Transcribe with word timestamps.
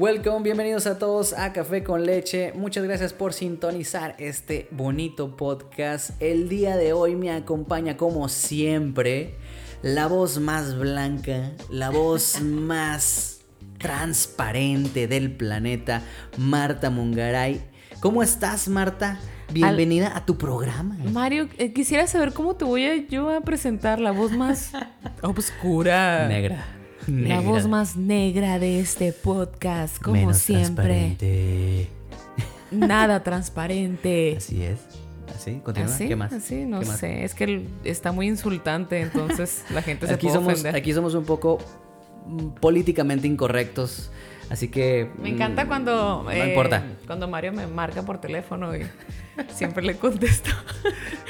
Welcome, 0.00 0.44
bienvenidos 0.44 0.86
a 0.86 0.98
todos 0.98 1.34
a 1.34 1.52
Café 1.52 1.84
con 1.84 2.06
Leche. 2.06 2.54
Muchas 2.54 2.84
gracias 2.84 3.12
por 3.12 3.34
sintonizar 3.34 4.14
este 4.18 4.66
bonito 4.70 5.36
podcast. 5.36 6.12
El 6.22 6.48
día 6.48 6.78
de 6.78 6.94
hoy 6.94 7.16
me 7.16 7.30
acompaña 7.30 7.98
como 7.98 8.30
siempre 8.30 9.34
la 9.82 10.06
voz 10.06 10.38
más 10.38 10.78
blanca, 10.78 11.52
la 11.68 11.90
voz 11.90 12.40
más 12.42 13.42
transparente 13.76 15.06
del 15.06 15.36
planeta, 15.36 16.00
Marta 16.38 16.88
Mungaray. 16.88 17.60
¿Cómo 18.00 18.22
estás, 18.22 18.68
Marta? 18.68 19.20
Bienvenida 19.52 20.16
a 20.16 20.24
tu 20.24 20.38
programa. 20.38 20.96
Mario, 21.12 21.46
eh, 21.58 21.74
quisiera 21.74 22.06
saber 22.06 22.32
cómo 22.32 22.56
te 22.56 22.64
voy 22.64 22.86
a 22.86 23.06
yo 23.06 23.28
a 23.28 23.42
presentar 23.42 24.00
la 24.00 24.12
voz 24.12 24.32
más 24.32 24.72
oscura. 25.22 26.26
Negra. 26.26 26.79
La 27.06 27.40
voz 27.40 27.66
más 27.66 27.96
negra 27.96 28.58
de 28.58 28.80
este 28.80 29.12
podcast, 29.12 30.00
como 30.00 30.34
siempre. 30.34 31.16
Transparente. 31.16 31.88
Nada 32.70 33.22
transparente. 33.24 34.34
Así 34.36 34.62
es. 34.62 34.78
¿Así? 35.34 35.60
¿Continúa? 35.64 35.94
¿Así? 35.94 36.08
¿Qué 36.08 36.16
más? 36.16 36.32
Así, 36.32 36.64
no 36.66 36.82
sé. 36.84 37.24
Es 37.24 37.34
que 37.34 37.66
está 37.84 38.12
muy 38.12 38.26
insultante, 38.28 39.00
entonces 39.00 39.64
la 39.70 39.82
gente 39.82 40.06
se 40.06 40.14
Aquí 40.14 40.26
puede 40.26 40.38
somos, 40.38 40.52
ofender. 40.54 40.76
aquí 40.76 40.92
somos 40.92 41.14
un 41.14 41.24
poco 41.24 41.58
mm, 42.26 42.48
políticamente 42.60 43.26
incorrectos. 43.26 44.10
Así 44.50 44.68
que. 44.68 45.08
Me 45.22 45.30
encanta 45.30 45.64
mm, 45.64 45.68
cuando. 45.68 46.22
No 46.24 46.30
eh, 46.30 46.48
importa. 46.48 46.84
Cuando 47.06 47.28
Mario 47.28 47.52
me 47.52 47.66
marca 47.66 48.02
por 48.02 48.20
teléfono 48.20 48.76
y 48.76 48.82
siempre 49.54 49.84
le 49.84 49.96
contesto. 49.96 50.50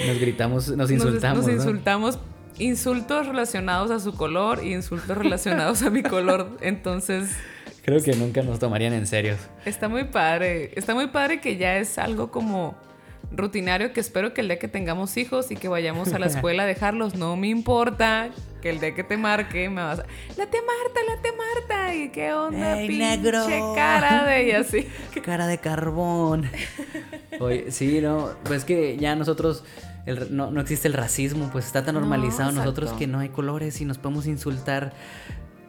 Nos 0.07 0.19
gritamos, 0.19 0.69
nos 0.69 0.77
Nos- 0.77 0.91
insultamos. 0.91 1.39
Nos, 1.39 1.47
¿no? 1.47 1.53
insultamos. 1.53 2.19
Insultos 2.59 3.27
relacionados 3.27 3.91
a 3.91 4.01
su 4.01 4.15
color 4.15 4.63
y 4.65 4.75
insultos 4.75 5.17
relacionados 5.17 5.83
a 5.83 5.91
mi 5.91 6.03
color. 6.03 6.59
Entonces, 6.61 7.31
Creo 7.83 8.03
que 8.03 8.13
nunca 8.15 8.43
nos 8.43 8.59
tomarían 8.59 8.93
en 8.93 9.07
serio. 9.07 9.37
está 9.65 9.89
muy 9.89 10.05
padre. 10.05 10.73
Está 10.77 10.95
muy 10.95 11.07
padre 11.09 11.41
que 11.41 11.57
ya 11.57 11.79
es 11.79 11.99
algo 11.99 12.31
como 12.31 12.75
rutinario 13.33 13.93
que 13.93 14.01
espero 14.01 14.35
que 14.35 14.41
el 14.41 14.49
día 14.49 14.59
que 14.59 14.69
tengamos 14.69 15.17
hijos 15.17 15.51
y 15.51 15.57
que 15.57 15.69
vayamos 15.69 16.13
a 16.13 16.19
la 16.19 16.27
escuela 16.35 16.65
a 16.65 16.67
dejarlos, 16.67 17.15
no 17.15 17.37
me 17.37 17.49
importa 17.49 18.31
que 18.61 18.69
el 18.71 18.81
día 18.81 18.95
que 18.95 19.05
te 19.05 19.17
marque 19.17 19.71
me 19.71 19.83
vas 19.83 20.01
a... 20.01 20.05
La 20.37 20.47
tía 20.47 20.61
Marta, 20.61 21.01
la 21.09 21.23
tía 21.23 21.33
Marta. 21.33 21.95
¿Y 21.95 22.11
qué 22.11 22.33
onda, 22.35 22.79
¡Ey, 22.81 22.89
pinche 22.89 23.17
negro! 23.17 23.73
cara 23.75 24.25
de 24.27 24.45
ella? 24.45 24.61
Así. 24.61 24.87
Cara 25.23 25.47
de 25.47 25.59
carbón. 25.59 26.51
Oye, 27.41 27.71
sí, 27.71 28.01
no. 28.03 28.31
Pues 28.45 28.65
que 28.67 28.99
ya 28.99 29.17
nosotros. 29.17 29.65
El- 30.07 30.35
no, 30.37 30.51
no 30.51 30.61
existe 30.61 30.89
el 30.89 30.95
racismo, 30.95 31.49
pues 31.53 31.67
está 31.67 31.85
tan 31.85 31.95
No, 31.95 32.01
normalizado 32.01 32.53
nosotros 32.53 32.93
que 32.93 33.07
no 33.07 33.19
hay 33.19 33.29
colores 33.31 33.81
y 33.81 33.85
nos 33.85 33.99
podemos 33.99 34.27
insultar 34.27 34.93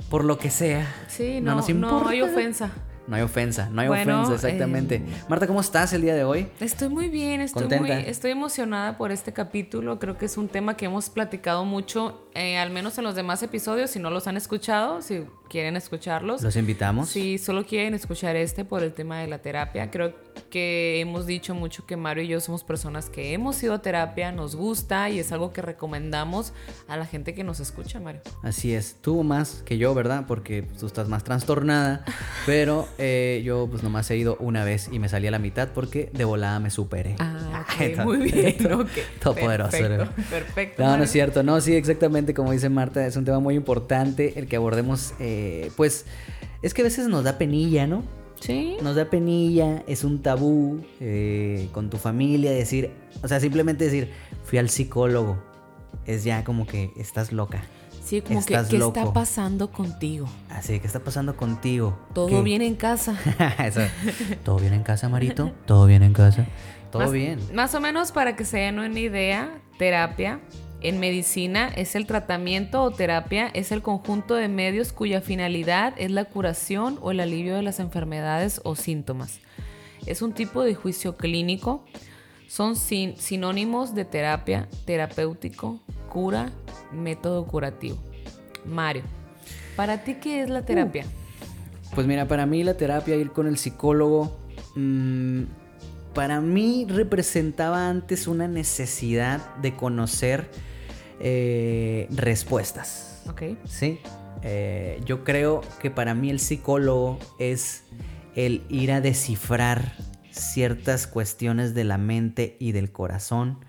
por 0.09 0.23
lo 0.25 0.37
que 0.37 0.49
sea. 0.49 0.87
Sí, 1.07 1.39
No 1.41 1.51
no, 1.51 1.57
nos 1.57 1.69
no, 1.69 1.75
importa. 1.75 2.09
hay 2.09 2.21
ofensa. 2.21 2.69
No 3.07 3.15
hay 3.15 3.23
ofensa, 3.23 3.67
no 3.69 3.81
hay 3.81 3.87
Bueno, 3.87 4.21
ofensa, 4.21 4.35
exactamente. 4.47 4.95
eh, 4.97 5.05
Marta, 5.27 5.47
¿cómo 5.47 5.59
estás 5.59 5.91
el 5.91 6.01
día 6.03 6.13
de 6.13 6.23
hoy? 6.23 6.47
Estoy 6.59 6.87
muy 6.87 7.09
bien, 7.09 7.41
estoy 7.41 7.63
Contenta. 7.63 7.95
muy, 7.95 8.03
estoy 8.05 8.31
emocionada 8.31 8.97
por 8.97 9.11
este 9.11 9.33
capítulo. 9.33 9.97
Creo 9.99 10.17
que 10.17 10.25
es 10.25 10.37
un 10.37 10.47
tema 10.47 10.77
que 10.77 10.85
hemos 10.85 11.09
platicado 11.09 11.65
mucho, 11.65 12.27
eh, 12.35 12.57
al 12.57 12.69
menos 12.69 12.97
en 12.99 13.03
los 13.03 13.15
demás 13.15 13.41
episodios. 13.43 13.89
Si 13.89 13.99
no 13.99 14.11
los 14.11 14.27
han 14.27 14.37
escuchado, 14.37 15.01
si 15.01 15.25
quieren 15.51 15.75
escucharlos. 15.75 16.41
Los 16.41 16.55
invitamos. 16.55 17.09
Si 17.09 17.37
solo 17.37 17.65
quieren 17.65 17.93
escuchar 17.93 18.37
este 18.37 18.63
por 18.63 18.83
el 18.83 18.93
tema 18.93 19.19
de 19.19 19.27
la 19.27 19.39
terapia, 19.39 19.91
creo 19.91 20.13
que 20.49 21.01
hemos 21.01 21.25
dicho 21.25 21.53
mucho 21.53 21.85
que 21.85 21.97
Mario 21.97 22.23
y 22.23 22.27
yo 22.29 22.39
somos 22.39 22.63
personas 22.63 23.09
que 23.09 23.33
hemos 23.33 23.61
ido 23.61 23.73
a 23.73 23.81
terapia, 23.81 24.31
nos 24.31 24.55
gusta 24.55 25.09
y 25.09 25.19
es 25.19 25.31
algo 25.33 25.51
que 25.51 25.61
recomendamos 25.61 26.53
a 26.87 26.95
la 26.95 27.05
gente 27.05 27.33
que 27.33 27.43
nos 27.43 27.59
escucha, 27.59 27.99
Mario. 27.99 28.21
Así 28.43 28.73
es, 28.73 28.95
tú 29.01 29.23
más 29.23 29.61
que 29.65 29.77
yo, 29.77 29.93
¿verdad? 29.93 30.23
Porque 30.25 30.63
tú 30.79 30.87
estás 30.87 31.09
más 31.09 31.25
trastornada, 31.25 32.05
pero 32.45 32.87
eh, 32.97 33.41
yo 33.43 33.67
pues 33.69 33.83
nomás 33.83 34.09
he 34.09 34.15
ido 34.15 34.37
una 34.39 34.63
vez 34.63 34.89
y 34.89 34.99
me 34.99 35.09
salí 35.09 35.27
a 35.27 35.31
la 35.31 35.39
mitad 35.39 35.69
porque 35.73 36.09
de 36.13 36.23
volada 36.23 36.59
me 36.61 36.69
superé. 36.69 37.15
Ah, 37.19 37.65
ok, 37.75 37.81
Ay, 37.81 37.95
muy 38.05 38.17
bien. 38.31 38.57
todo 39.21 39.35
poderoso, 39.35 39.71
Perfecto, 39.71 40.05
¿no? 40.05 40.29
perfecto. 40.29 40.83
No, 40.83 40.97
no 40.97 41.03
es 41.03 41.11
cierto, 41.11 41.43
no, 41.43 41.59
sí, 41.59 41.75
exactamente 41.75 42.33
como 42.33 42.53
dice 42.53 42.69
Marta, 42.69 43.05
es 43.05 43.17
un 43.17 43.25
tema 43.25 43.39
muy 43.39 43.55
importante 43.55 44.39
el 44.39 44.47
que 44.47 44.55
abordemos, 44.55 45.13
eh, 45.19 45.40
pues 45.77 46.05
es 46.61 46.73
que 46.73 46.81
a 46.81 46.85
veces 46.85 47.07
nos 47.07 47.23
da 47.23 47.37
penilla, 47.37 47.87
¿no? 47.87 48.03
Sí. 48.39 48.77
Nos 48.81 48.95
da 48.95 49.05
penilla, 49.09 49.83
es 49.87 50.03
un 50.03 50.21
tabú 50.21 50.81
eh, 50.99 51.69
con 51.73 51.89
tu 51.89 51.97
familia, 51.97 52.51
decir, 52.51 52.89
o 53.21 53.27
sea, 53.27 53.39
simplemente 53.39 53.85
decir, 53.85 54.11
fui 54.45 54.57
al 54.57 54.69
psicólogo, 54.69 55.37
es 56.07 56.23
ya 56.23 56.43
como 56.43 56.65
que 56.65 56.91
estás 56.97 57.31
loca. 57.31 57.61
Sí, 58.03 58.21
como 58.21 58.43
que, 58.43 58.55
Estás 58.55 58.67
¿qué 58.69 58.79
loco. 58.79 58.99
está 58.99 59.13
pasando 59.13 59.71
contigo? 59.71 60.27
Así, 60.49 60.79
¿qué 60.79 60.87
está 60.87 60.99
pasando 61.01 61.37
contigo? 61.37 61.97
¿Todo 62.13 62.27
¿Qué? 62.27 62.41
bien 62.41 62.63
en 62.63 62.73
casa? 62.75 63.15
Eso. 63.63 63.81
¿Todo 64.43 64.57
bien 64.57 64.73
en 64.73 64.81
casa, 64.81 65.07
Marito? 65.07 65.51
¿Todo 65.67 65.85
bien 65.85 66.01
en 66.01 66.13
casa? 66.13 66.47
Todo 66.91 67.03
Más- 67.03 67.11
bien. 67.11 67.39
Más 67.53 67.75
o 67.75 67.79
menos 67.79 68.11
para 68.11 68.35
que 68.35 68.43
se 68.43 68.57
den 68.57 68.79
una 68.79 68.99
idea, 68.99 69.61
terapia 69.77 70.39
en 70.81 70.99
medicina 70.99 71.67
es 71.75 71.95
el 71.95 72.05
tratamiento 72.07 72.81
o 72.81 72.91
terapia 72.91 73.49
es 73.53 73.71
el 73.71 73.81
conjunto 73.81 74.35
de 74.35 74.47
medios 74.47 74.93
cuya 74.93 75.21
finalidad 75.21 75.93
es 75.97 76.11
la 76.11 76.25
curación 76.25 76.97
o 77.01 77.11
el 77.11 77.19
alivio 77.19 77.55
de 77.55 77.61
las 77.61 77.79
enfermedades 77.79 78.61
o 78.63 78.75
síntomas. 78.75 79.39
Es 80.05 80.21
un 80.21 80.33
tipo 80.33 80.63
de 80.63 80.73
juicio 80.75 81.15
clínico. 81.15 81.85
Son 82.47 82.75
sin- 82.75 83.15
sinónimos 83.17 83.95
de 83.95 84.03
terapia, 84.05 84.67
terapéutico, 84.85 85.79
cura, 86.09 86.51
método 86.91 87.45
curativo. 87.45 87.97
Mario, 88.65 89.03
¿para 89.75 90.03
ti 90.03 90.15
qué 90.15 90.41
es 90.41 90.49
la 90.49 90.63
terapia? 90.65 91.05
Pues 91.95 92.07
mira, 92.07 92.27
para 92.27 92.45
mí 92.45 92.63
la 92.63 92.73
terapia, 92.73 93.15
ir 93.15 93.31
con 93.31 93.47
el 93.47 93.57
psicólogo, 93.57 94.37
mm, 94.75 95.43
para 96.13 96.41
mí 96.41 96.85
representaba 96.87 97.87
antes 97.87 98.27
una 98.27 98.47
necesidad 98.47 99.55
de 99.57 99.75
conocer 99.75 100.49
eh, 101.19 102.07
respuestas. 102.11 103.23
Ok. 103.29 103.43
Sí. 103.65 103.99
Eh, 104.43 104.99
yo 105.05 105.23
creo 105.23 105.61
que 105.79 105.91
para 105.91 106.15
mí 106.15 106.29
el 106.29 106.39
psicólogo 106.39 107.19
es 107.39 107.83
el 108.35 108.63
ir 108.69 108.91
a 108.91 109.01
descifrar 109.01 109.93
ciertas 110.31 111.07
cuestiones 111.07 111.73
de 111.73 111.83
la 111.83 111.97
mente 111.97 112.55
y 112.59 112.71
del 112.71 112.91
corazón 112.91 113.63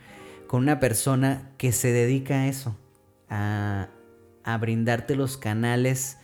con 0.47 0.63
una 0.63 0.81
persona 0.81 1.51
que 1.59 1.73
se 1.73 1.93
dedica 1.93 2.43
a 2.43 2.47
eso, 2.47 2.77
a, 3.29 3.89
a 4.45 4.59
brindarte 4.59 5.17
los 5.17 5.37
canales 5.37 6.19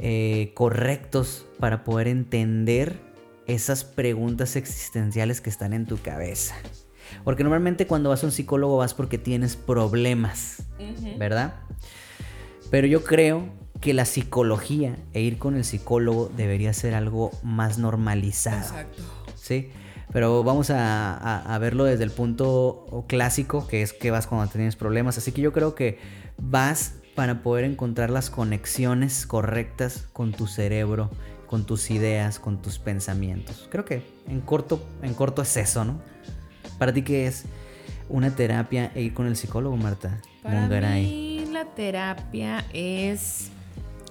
eh, 0.00 0.52
correctos 0.54 1.46
para 1.58 1.82
poder 1.82 2.08
entender 2.08 3.07
esas 3.48 3.82
preguntas 3.82 4.54
existenciales 4.54 5.40
que 5.40 5.50
están 5.50 5.72
en 5.72 5.86
tu 5.86 6.00
cabeza. 6.00 6.54
Porque 7.24 7.42
normalmente 7.42 7.86
cuando 7.86 8.10
vas 8.10 8.22
a 8.22 8.26
un 8.26 8.32
psicólogo 8.32 8.76
vas 8.76 8.94
porque 8.94 9.18
tienes 9.18 9.56
problemas, 9.56 10.62
¿verdad? 11.18 11.54
Pero 12.70 12.86
yo 12.86 13.02
creo 13.02 13.46
que 13.80 13.94
la 13.94 14.04
psicología 14.04 14.96
e 15.14 15.20
ir 15.22 15.38
con 15.38 15.56
el 15.56 15.64
psicólogo 15.64 16.30
debería 16.36 16.72
ser 16.72 16.94
algo 16.94 17.30
más 17.42 17.78
normalizado. 17.78 18.58
Exacto. 18.60 19.02
¿sí? 19.36 19.70
Pero 20.12 20.42
vamos 20.42 20.70
a, 20.70 21.14
a- 21.16 21.54
a 21.54 21.58
verlo 21.58 21.84
desde 21.84 22.04
el 22.04 22.10
punto 22.10 23.04
clásico, 23.08 23.66
que 23.68 23.82
es 23.82 23.92
que 23.92 24.10
vas 24.10 24.26
cuando 24.26 24.50
tienes 24.52 24.76
problemas. 24.76 25.16
Así 25.18 25.32
que 25.32 25.40
yo 25.40 25.52
creo 25.52 25.74
que 25.74 25.98
vas 26.38 26.94
para 27.14 27.42
poder 27.42 27.64
encontrar 27.64 28.10
las 28.10 28.30
conexiones 28.30 29.26
correctas 29.26 30.06
con 30.12 30.32
tu 30.32 30.46
cerebro, 30.46 31.10
con 31.48 31.64
tus 31.64 31.90
ideas, 31.90 32.38
con 32.38 32.62
tus 32.62 32.78
pensamientos. 32.78 33.66
Creo 33.70 33.84
que 33.84 34.02
en 34.28 34.40
corto, 34.40 34.86
en 35.02 35.14
corto 35.14 35.42
es 35.42 35.56
eso, 35.56 35.84
¿no? 35.84 36.00
Para 36.78 36.92
ti, 36.92 37.02
¿qué 37.02 37.26
es 37.26 37.46
una 38.08 38.30
terapia 38.34 38.92
e 38.94 39.02
ir 39.02 39.14
con 39.14 39.26
el 39.26 39.36
psicólogo, 39.36 39.76
Marta? 39.76 40.20
Para 40.42 40.68
mí 40.68 41.46
la 41.50 41.64
terapia 41.64 42.64
es 42.72 43.50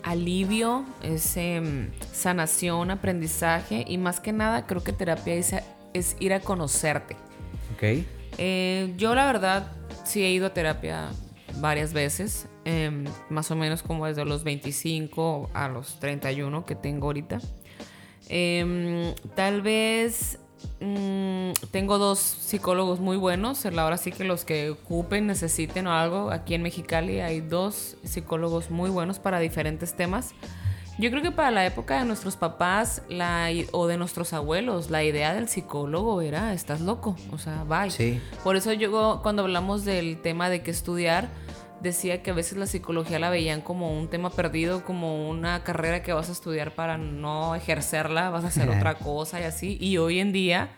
alivio, 0.03 0.85
es 1.03 1.37
em, 1.37 1.91
sanación, 2.11 2.91
aprendizaje 2.91 3.85
y 3.87 3.97
más 3.97 4.19
que 4.19 4.33
nada 4.33 4.65
creo 4.65 4.83
que 4.83 4.93
terapia 4.93 5.35
es, 5.35 5.53
es 5.93 6.15
ir 6.19 6.33
a 6.33 6.39
conocerte. 6.39 7.15
Ok. 7.75 8.05
Eh, 8.37 8.93
yo 8.97 9.15
la 9.15 9.25
verdad 9.25 9.71
sí 10.03 10.23
he 10.23 10.31
ido 10.31 10.47
a 10.47 10.53
terapia 10.53 11.09
varias 11.59 11.93
veces, 11.93 12.47
em, 12.67 13.05
más 13.29 13.49
o 13.49 13.55
menos 13.55 13.81
como 13.81 14.07
desde 14.07 14.25
los 14.25 14.43
25 14.43 15.49
a 15.53 15.69
los 15.69 16.01
31 16.01 16.65
que 16.65 16.75
tengo 16.75 17.07
ahorita. 17.07 17.39
Em, 18.27 19.15
tal 19.35 19.61
vez 19.61 20.37
mm, 20.81 21.51
tengo 21.71 21.97
dos 21.97 22.19
psicólogos 22.19 22.99
muy 22.99 23.15
buenos, 23.15 23.65
ahora 23.65 23.95
sí 23.95 24.11
que 24.11 24.25
los 24.25 24.43
que 24.43 24.71
ocupen, 24.71 25.27
necesiten 25.27 25.87
o 25.87 25.93
algo, 25.93 26.29
aquí 26.29 26.55
en 26.55 26.61
Mexicali 26.61 27.21
hay 27.21 27.39
dos 27.39 27.95
psicólogos 28.03 28.69
muy 28.69 28.89
buenos 28.89 29.17
para 29.17 29.39
diferentes 29.39 29.95
temas. 29.95 30.33
Yo 30.99 31.09
creo 31.09 31.21
que 31.21 31.31
para 31.31 31.51
la 31.51 31.65
época 31.65 31.99
de 31.99 32.05
nuestros 32.05 32.35
papás 32.35 33.01
la, 33.07 33.49
o 33.71 33.87
de 33.87 33.97
nuestros 33.97 34.33
abuelos, 34.33 34.89
la 34.89 35.05
idea 35.05 35.33
del 35.33 35.47
psicólogo 35.47 36.21
era, 36.21 36.53
estás 36.53 36.81
loco, 36.81 37.15
o 37.31 37.37
sea, 37.37 37.63
bye. 37.63 37.91
Sí. 37.91 38.19
Por 38.43 38.57
eso 38.57 38.73
yo 38.73 39.21
cuando 39.23 39.43
hablamos 39.43 39.85
del 39.85 40.19
tema 40.21 40.49
de 40.49 40.63
qué 40.63 40.71
estudiar, 40.71 41.29
decía 41.81 42.23
que 42.23 42.31
a 42.31 42.33
veces 42.33 42.57
la 42.57 42.65
psicología 42.65 43.19
la 43.19 43.29
veían 43.29 43.61
como 43.61 43.97
un 43.97 44.09
tema 44.09 44.29
perdido, 44.29 44.83
como 44.83 45.29
una 45.29 45.63
carrera 45.63 46.03
que 46.03 46.13
vas 46.13 46.29
a 46.29 46.31
estudiar 46.31 46.75
para 46.75 46.97
no 46.97 47.55
ejercerla, 47.55 48.29
vas 48.29 48.43
a 48.43 48.47
hacer 48.47 48.69
otra 48.69 48.95
cosa 48.95 49.39
y 49.39 49.43
así. 49.43 49.77
Y 49.79 49.97
hoy 49.97 50.19
en 50.19 50.31
día 50.31 50.77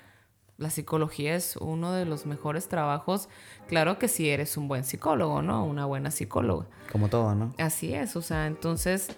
la 0.57 0.69
psicología 0.69 1.36
es 1.36 1.56
uno 1.56 1.94
de 1.94 2.06
los 2.06 2.25
mejores 2.25 2.68
trabajos, 2.68 3.30
claro 3.68 3.98
que 3.98 4.07
si 4.10 4.30
eres 4.30 4.57
un 4.57 4.68
buen 4.68 4.84
psicólogo, 4.84 5.42
¿no? 5.42 5.66
Una 5.66 5.86
buena 5.86 6.12
psicóloga. 6.12 6.68
Como 6.92 7.07
todo, 7.07 7.34
¿no? 7.34 7.54
Así 7.57 7.94
es, 7.94 8.16
o 8.16 8.22
sea, 8.22 8.46
entonces 8.46 9.18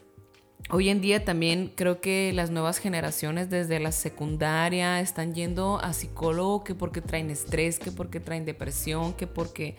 Hoy 0.69 0.89
en 0.89 1.01
día 1.01 1.25
también 1.25 1.73
creo 1.75 1.99
que 1.99 2.31
las 2.33 2.49
nuevas 2.49 2.77
generaciones 2.77 3.49
desde 3.49 3.79
la 3.79 3.91
secundaria 3.91 5.01
están 5.01 5.33
yendo 5.33 5.79
a 5.83 5.91
psicólogo 5.91 6.63
que 6.63 6.75
porque 6.75 7.01
traen 7.01 7.29
estrés, 7.29 7.79
que 7.79 7.91
porque 7.91 8.19
traen 8.19 8.45
depresión, 8.45 9.13
que 9.13 9.27
porque, 9.27 9.75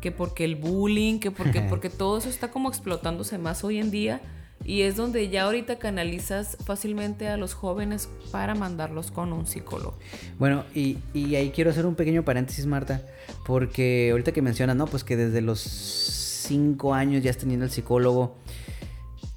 que 0.00 0.12
porque 0.12 0.44
el 0.44 0.56
bullying, 0.56 1.18
que 1.18 1.30
porque, 1.30 1.60
porque 1.62 1.90
todo 1.90 2.18
eso 2.18 2.28
está 2.28 2.50
como 2.50 2.68
explotándose 2.68 3.38
más 3.38 3.64
hoy 3.64 3.78
en 3.78 3.90
día. 3.90 4.20
Y 4.62 4.82
es 4.82 4.94
donde 4.94 5.30
ya 5.30 5.44
ahorita 5.44 5.78
canalizas 5.78 6.58
fácilmente 6.66 7.28
a 7.28 7.38
los 7.38 7.54
jóvenes 7.54 8.10
para 8.30 8.54
mandarlos 8.54 9.10
con 9.10 9.32
un 9.32 9.46
psicólogo. 9.46 9.96
Bueno, 10.38 10.64
y, 10.74 10.98
y, 11.14 11.34
ahí 11.36 11.50
quiero 11.50 11.70
hacer 11.70 11.86
un 11.86 11.94
pequeño 11.94 12.24
paréntesis, 12.26 12.66
Marta, 12.66 13.02
porque 13.46 14.10
ahorita 14.10 14.32
que 14.32 14.42
mencionas, 14.42 14.76
¿no? 14.76 14.86
Pues 14.86 15.02
que 15.02 15.16
desde 15.16 15.40
los 15.40 15.60
cinco 15.60 16.92
años 16.92 17.22
ya 17.22 17.30
has 17.30 17.38
tenido 17.38 17.64
el 17.64 17.70
psicólogo. 17.70 18.36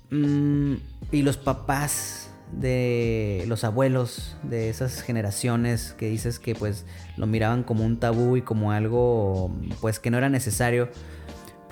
Mm, 0.10 0.76
y 1.12 1.22
los 1.22 1.38
papás 1.38 2.23
de 2.60 3.44
los 3.48 3.64
abuelos 3.64 4.38
de 4.44 4.70
esas 4.70 5.02
generaciones 5.02 5.94
que 5.98 6.08
dices 6.08 6.40
que 6.40 6.56
pues 6.56 6.86
lo 7.18 7.26
miraban 7.28 7.64
como 7.64 7.86
un 7.86 8.00
tabú 8.00 8.38
y 8.38 8.42
como 8.42 8.72
algo 8.72 9.52
pues 9.82 10.00
que 10.00 10.12
no 10.12 10.18
era 10.18 10.30
necesario 10.30 10.90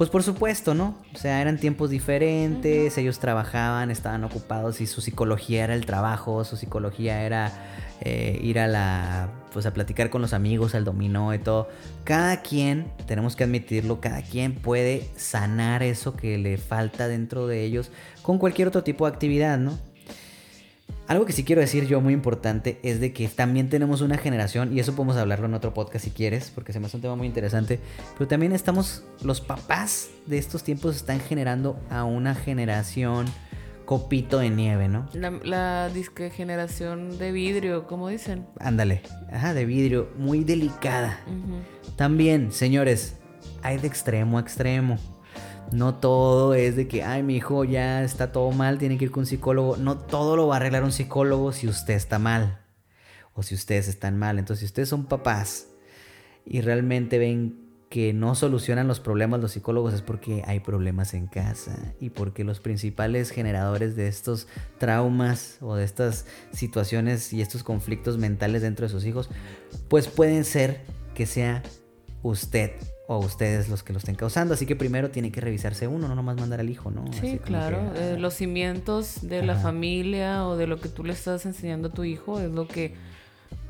pues 0.01 0.09
por 0.09 0.23
supuesto, 0.23 0.73
¿no? 0.73 0.97
O 1.13 1.17
sea, 1.19 1.41
eran 1.41 1.59
tiempos 1.59 1.91
diferentes, 1.91 2.97
ellos 2.97 3.19
trabajaban, 3.19 3.91
estaban 3.91 4.23
ocupados 4.23 4.81
y 4.81 4.87
su 4.87 4.99
psicología 4.99 5.63
era 5.63 5.75
el 5.75 5.85
trabajo, 5.85 6.43
su 6.43 6.57
psicología 6.57 7.21
era 7.21 7.51
eh, 7.99 8.39
ir 8.41 8.57
a 8.57 8.65
la, 8.65 9.29
pues 9.53 9.67
a 9.67 9.73
platicar 9.73 10.09
con 10.09 10.23
los 10.23 10.33
amigos, 10.33 10.73
al 10.73 10.85
dominó 10.85 11.35
y 11.35 11.37
todo. 11.37 11.69
Cada 12.03 12.41
quien, 12.41 12.91
tenemos 13.05 13.35
que 13.35 13.43
admitirlo, 13.43 14.01
cada 14.01 14.23
quien 14.23 14.55
puede 14.55 15.07
sanar 15.17 15.83
eso 15.83 16.15
que 16.15 16.39
le 16.39 16.57
falta 16.57 17.07
dentro 17.07 17.45
de 17.45 17.63
ellos 17.63 17.91
con 18.23 18.39
cualquier 18.39 18.69
otro 18.69 18.83
tipo 18.83 19.05
de 19.05 19.13
actividad, 19.13 19.59
¿no? 19.59 19.77
Algo 21.11 21.25
que 21.25 21.33
sí 21.33 21.43
quiero 21.43 21.59
decir 21.59 21.87
yo 21.87 21.99
muy 21.99 22.13
importante 22.13 22.79
es 22.83 23.01
de 23.01 23.11
que 23.11 23.27
también 23.27 23.67
tenemos 23.67 23.99
una 23.99 24.17
generación, 24.17 24.73
y 24.73 24.79
eso 24.79 24.95
podemos 24.95 25.17
hablarlo 25.17 25.45
en 25.47 25.53
otro 25.53 25.73
podcast 25.73 26.05
si 26.05 26.11
quieres, 26.11 26.49
porque 26.55 26.71
se 26.71 26.79
me 26.79 26.85
hace 26.85 26.95
un 26.95 27.01
tema 27.01 27.17
muy 27.17 27.27
interesante, 27.27 27.81
pero 28.17 28.29
también 28.29 28.53
estamos, 28.53 29.03
los 29.21 29.41
papás 29.41 30.07
de 30.25 30.37
estos 30.37 30.63
tiempos 30.63 30.95
están 30.95 31.19
generando 31.19 31.77
a 31.89 32.05
una 32.05 32.33
generación 32.33 33.25
copito 33.83 34.39
de 34.39 34.51
nieve, 34.51 34.87
¿no? 34.87 35.05
La, 35.11 35.31
la 35.43 35.89
disque 35.89 36.29
generación 36.29 37.17
de 37.17 37.33
vidrio, 37.33 37.87
como 37.87 38.07
dicen. 38.07 38.45
Ándale, 38.61 39.01
ajá, 39.33 39.53
de 39.53 39.65
vidrio, 39.65 40.11
muy 40.17 40.45
delicada. 40.45 41.19
También, 41.97 42.53
señores, 42.53 43.17
hay 43.63 43.79
de 43.79 43.87
extremo 43.87 44.37
a 44.37 44.41
extremo. 44.41 44.97
No 45.71 45.95
todo 45.95 46.53
es 46.53 46.75
de 46.75 46.87
que, 46.87 47.03
ay, 47.03 47.23
mi 47.23 47.37
hijo 47.37 47.63
ya 47.63 48.03
está 48.03 48.31
todo 48.31 48.51
mal, 48.51 48.77
tiene 48.77 48.97
que 48.97 49.05
ir 49.05 49.11
con 49.11 49.21
un 49.21 49.25
psicólogo. 49.27 49.77
No 49.77 49.97
todo 49.97 50.35
lo 50.35 50.47
va 50.47 50.55
a 50.55 50.57
arreglar 50.57 50.83
un 50.83 50.91
psicólogo 50.91 51.53
si 51.53 51.67
usted 51.67 51.93
está 51.93 52.19
mal. 52.19 52.59
O 53.33 53.43
si 53.43 53.55
ustedes 53.55 53.87
están 53.87 54.17
mal. 54.17 54.39
Entonces, 54.39 54.59
si 54.59 54.65
ustedes 54.65 54.89
son 54.89 55.05
papás 55.05 55.67
y 56.45 56.61
realmente 56.61 57.17
ven 57.17 57.61
que 57.91 58.13
no 58.13 58.35
solucionan 58.35 58.87
los 58.87 59.01
problemas 59.01 59.41
los 59.41 59.51
psicólogos 59.51 59.93
es 59.93 60.01
porque 60.01 60.43
hay 60.47 60.61
problemas 60.61 61.13
en 61.13 61.27
casa 61.27 61.93
y 61.99 62.09
porque 62.09 62.45
los 62.45 62.61
principales 62.61 63.31
generadores 63.31 63.97
de 63.97 64.07
estos 64.07 64.47
traumas 64.77 65.57
o 65.59 65.75
de 65.75 65.83
estas 65.83 66.25
situaciones 66.53 67.33
y 67.33 67.41
estos 67.41 67.63
conflictos 67.63 68.17
mentales 68.17 68.61
dentro 68.61 68.85
de 68.85 68.91
sus 68.91 69.05
hijos, 69.05 69.29
pues 69.89 70.07
pueden 70.07 70.45
ser 70.45 70.85
que 71.13 71.25
sea 71.25 71.63
usted 72.23 72.71
o 73.17 73.25
ustedes 73.25 73.69
los 73.69 73.83
que 73.83 73.93
lo 73.93 73.99
estén 73.99 74.15
causando. 74.15 74.53
Así 74.53 74.65
que 74.65 74.75
primero 74.75 75.09
tiene 75.11 75.31
que 75.31 75.41
revisarse 75.41 75.87
uno, 75.87 76.07
no 76.07 76.15
nomás 76.15 76.37
mandar 76.37 76.59
al 76.59 76.69
hijo, 76.69 76.91
¿no? 76.91 77.05
Sí, 77.19 77.39
claro. 77.43 77.91
Eh, 77.95 78.17
los 78.17 78.35
cimientos 78.35 79.19
de 79.21 79.43
la 79.43 79.55
familia 79.55 80.47
o 80.47 80.55
de 80.55 80.67
lo 80.67 80.79
que 80.79 80.89
tú 80.89 81.03
le 81.03 81.13
estás 81.13 81.45
enseñando 81.45 81.89
a 81.89 81.91
tu 81.91 82.03
hijo 82.03 82.39
es 82.39 82.51
lo 82.51 82.67
que 82.67 82.93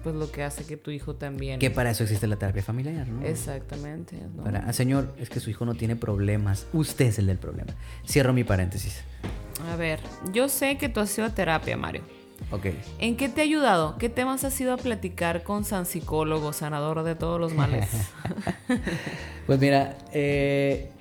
pues 0.04 0.16
lo 0.16 0.32
que 0.32 0.44
hace 0.44 0.66
que 0.66 0.78
tu 0.78 0.90
hijo 0.90 1.16
también. 1.16 1.60
Que 1.60 1.70
para 1.70 1.92
eso 1.92 2.04
existe 2.04 2.26
la 2.26 2.36
terapia 2.36 2.64
familiar, 2.64 3.08
¿no? 3.08 3.24
Exactamente. 3.26 4.18
Para, 4.44 4.60
ah, 4.68 4.74
señor, 4.74 5.14
es 5.20 5.30
que 5.30 5.40
su 5.40 5.52
hijo 5.52 5.64
no 5.66 5.76
tiene 5.76 5.96
problemas. 5.96 6.66
Usted 6.74 7.06
es 7.06 7.20
el 7.20 7.28
del 7.28 7.38
problema. 7.38 7.74
Cierro 8.08 8.34
mi 8.34 8.44
paréntesis. 8.44 9.02
A 9.72 9.76
ver, 9.76 10.00
yo 10.34 10.50
sé 10.50 10.78
que 10.78 10.90
tú 10.90 11.02
has 11.02 11.16
ido 11.16 11.28
a 11.28 11.36
terapia, 11.36 11.78
Mario. 11.78 12.02
Ok. 12.52 12.68
¿En 13.00 13.16
qué 13.16 13.30
te 13.30 13.42
ha 13.42 13.44
ayudado? 13.44 13.98
¿Qué 13.98 14.10
temas 14.10 14.44
has 14.44 14.60
ido 14.60 14.74
a 14.74 14.78
platicar 14.78 15.44
con 15.44 15.64
San 15.64 15.86
Psicólogo, 15.86 16.54
sanador 16.54 17.04
de 17.04 17.16
todos 17.16 17.40
los 17.40 17.54
males? 17.54 17.88
pues 19.48 19.60
mira, 19.60 19.98
eh, 20.12 20.92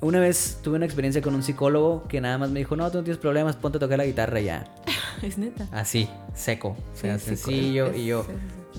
una 0.00 0.20
vez 0.20 0.58
tuve 0.62 0.76
una 0.76 0.84
experiencia 0.84 1.22
con 1.22 1.34
un 1.34 1.42
psicólogo 1.42 2.06
que 2.08 2.20
nada 2.20 2.38
más 2.38 2.50
me 2.50 2.58
dijo, 2.58 2.76
no, 2.76 2.90
tú 2.90 2.98
no 2.98 3.04
tienes 3.04 3.18
problemas, 3.18 3.56
ponte 3.56 3.78
a 3.78 3.80
tocar 3.80 3.98
la 3.98 4.04
guitarra 4.04 4.40
ya. 4.40 4.64
es 5.22 5.38
neta. 5.38 5.68
Así, 5.72 6.08
seco, 6.34 6.76
o 6.92 6.96
sea, 6.96 7.18
sencillo. 7.18 7.94
y 7.94 8.06
yo, 8.06 8.26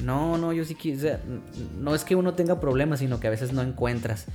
no, 0.01 0.37
no, 0.37 0.53
yo 0.53 0.65
sí 0.65 0.75
quiero, 0.75 0.97
o 0.97 1.01
sea, 1.01 1.21
no 1.77 1.95
es 1.95 2.03
que 2.03 2.15
uno 2.15 2.33
tenga 2.33 2.59
problemas, 2.59 2.99
sino 2.99 3.19
que 3.19 3.27
a 3.27 3.29
veces 3.29 3.53
no 3.53 3.61
encuentras, 3.61 4.25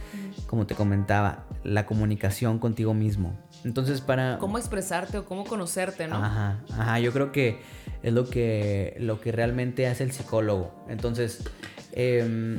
como 0.47 0.67
te 0.67 0.75
comentaba, 0.75 1.44
la 1.64 1.87
comunicación 1.87 2.59
contigo 2.59 2.94
mismo. 2.94 3.38
Entonces, 3.64 4.00
para... 4.00 4.38
Cómo 4.38 4.59
expresarte 4.59 5.19
o 5.19 5.25
cómo 5.25 5.44
conocerte, 5.44 6.09
¿no? 6.09 6.17
Ajá, 6.17 6.61
ajá, 6.73 6.99
yo 6.99 7.12
creo 7.12 7.32
que 7.32 7.61
es 8.03 8.12
lo 8.12 8.29
que, 8.29 8.97
lo 8.99 9.20
que 9.20 9.32
realmente 9.32 9.87
hace 9.87 10.05
el 10.05 10.12
psicólogo. 10.12 10.75
Entonces, 10.88 11.44
eh, 11.93 12.59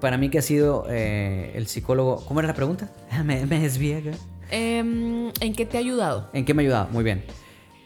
para 0.00 0.18
mí 0.18 0.28
que 0.28 0.38
ha 0.38 0.42
sido 0.42 0.86
eh, 0.88 1.52
el 1.54 1.66
psicólogo... 1.66 2.24
¿Cómo 2.26 2.40
era 2.40 2.48
la 2.48 2.54
pregunta? 2.54 2.90
me, 3.24 3.46
me 3.46 3.60
desvié 3.60 4.12
em, 4.50 5.32
¿En 5.40 5.54
qué 5.54 5.66
te 5.66 5.76
ha 5.76 5.80
ayudado? 5.80 6.30
¿En 6.32 6.44
qué 6.44 6.54
me 6.54 6.62
ha 6.62 6.64
ayudado? 6.64 6.88
Muy 6.90 7.02
bien. 7.02 7.24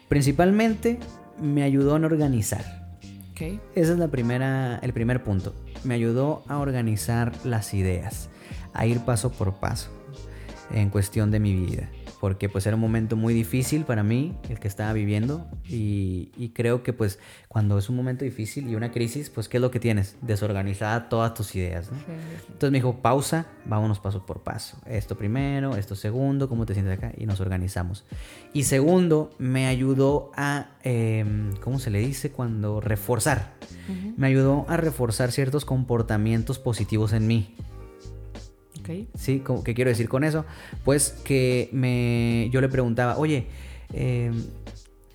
Principalmente 0.07 0.99
me 1.41 1.63
ayudó 1.63 1.95
en 1.95 2.05
organizar. 2.05 2.80
Ese 3.41 3.93
es 3.93 3.97
la 3.97 4.09
primera, 4.09 4.77
el 4.81 4.93
primer 4.93 5.23
punto. 5.23 5.53
Me 5.83 5.95
ayudó 5.95 6.43
a 6.47 6.59
organizar 6.59 7.33
las 7.43 7.73
ideas, 7.73 8.29
a 8.73 8.85
ir 8.85 8.99
paso 8.99 9.31
por 9.31 9.55
paso 9.55 9.89
en 10.71 10.89
cuestión 10.89 11.31
de 11.31 11.39
mi 11.39 11.55
vida 11.55 11.89
porque 12.21 12.49
pues 12.49 12.67
era 12.67 12.75
un 12.75 12.81
momento 12.81 13.15
muy 13.15 13.33
difícil 13.33 13.83
para 13.83 14.03
mí 14.03 14.37
el 14.47 14.59
que 14.59 14.67
estaba 14.67 14.93
viviendo 14.93 15.49
y, 15.67 16.51
creo 16.53 16.83
que 16.83 16.93
pues 16.93 17.17
cuando 17.47 17.79
es 17.79 17.89
un 17.89 17.95
momento 17.95 18.23
difícil 18.23 18.69
y 18.69 18.75
una 18.75 18.91
crisis, 18.91 19.31
pues 19.31 19.49
¿qué 19.49 19.57
es 19.57 19.61
lo 19.61 19.71
que 19.71 19.79
tienes? 19.79 20.17
Desorganizada 20.21 21.09
todas 21.09 21.33
tus 21.33 21.55
ideas, 21.55 21.91
¿no? 21.91 21.97
Entonces 22.47 22.71
me 22.71 22.77
dijo, 22.77 23.01
pausa, 23.01 23.47
vámonos 23.65 23.99
paso 23.99 24.23
por 24.23 24.43
paso. 24.43 24.77
Esto 24.85 25.17
primero, 25.17 25.75
esto 25.75 25.95
segundo, 25.95 26.47
¿cómo 26.47 26.67
te 26.67 26.75
sientes 26.75 26.95
acá? 26.95 27.11
Y 27.17 27.25
nos 27.25 27.39
organizamos. 27.39 28.05
Y 28.53 28.63
segundo, 28.65 29.31
me 29.39 29.65
ayudó 29.65 30.31
a, 30.35 30.75
em, 30.83 31.55
¿cómo 31.55 31.79
se 31.79 31.89
le 31.89 31.99
dice? 31.99 32.31
Cuando 32.31 32.81
reforzar. 32.81 33.55
Me 34.15 34.27
ayudó 34.27 34.65
a 34.69 34.77
reforzar 34.77 35.31
ciertos 35.31 35.65
comportamientos 35.65 36.59
positivos 36.59 37.13
en 37.13 37.25
mí. 37.25 37.55
Sí, 39.15 39.43
¿qué 39.63 39.73
quiero 39.73 39.89
decir 39.89 40.09
con 40.09 40.23
eso? 40.23 40.45
Pues 40.83 41.09
que 41.23 41.69
me, 41.71 42.49
yo 42.51 42.61
le 42.61 42.69
preguntaba, 42.69 43.17
oye, 43.17 43.47
em, 43.93 44.43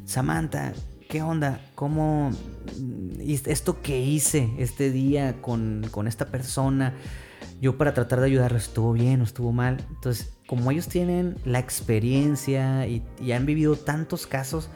Samantha, 0.04 0.72
¿qué 1.08 1.22
onda? 1.22 1.60
¿Cómo 1.74 2.30
esto 3.18 3.80
que 3.82 4.00
hice 4.00 4.50
este 4.58 4.90
día 4.90 5.40
con, 5.40 5.90
esta 6.06 6.26
persona? 6.26 6.94
Yo 7.60 7.78
para 7.78 7.94
tratar 7.94 8.20
de 8.20 8.26
ayudarlo 8.26 8.58
estuvo 8.58 8.92
bien 8.92 9.20
o 9.20 9.24
estuvo 9.24 9.52
mal. 9.52 9.84
Entonces, 9.90 10.32
como 10.46 10.70
ellos 10.70 10.88
tienen 10.88 11.36
la 11.44 11.58
experiencia 11.58 12.86
y 12.86 13.32
han 13.32 13.46
vivido 13.46 13.76
tantos 13.76 14.26
casos, 14.26 14.70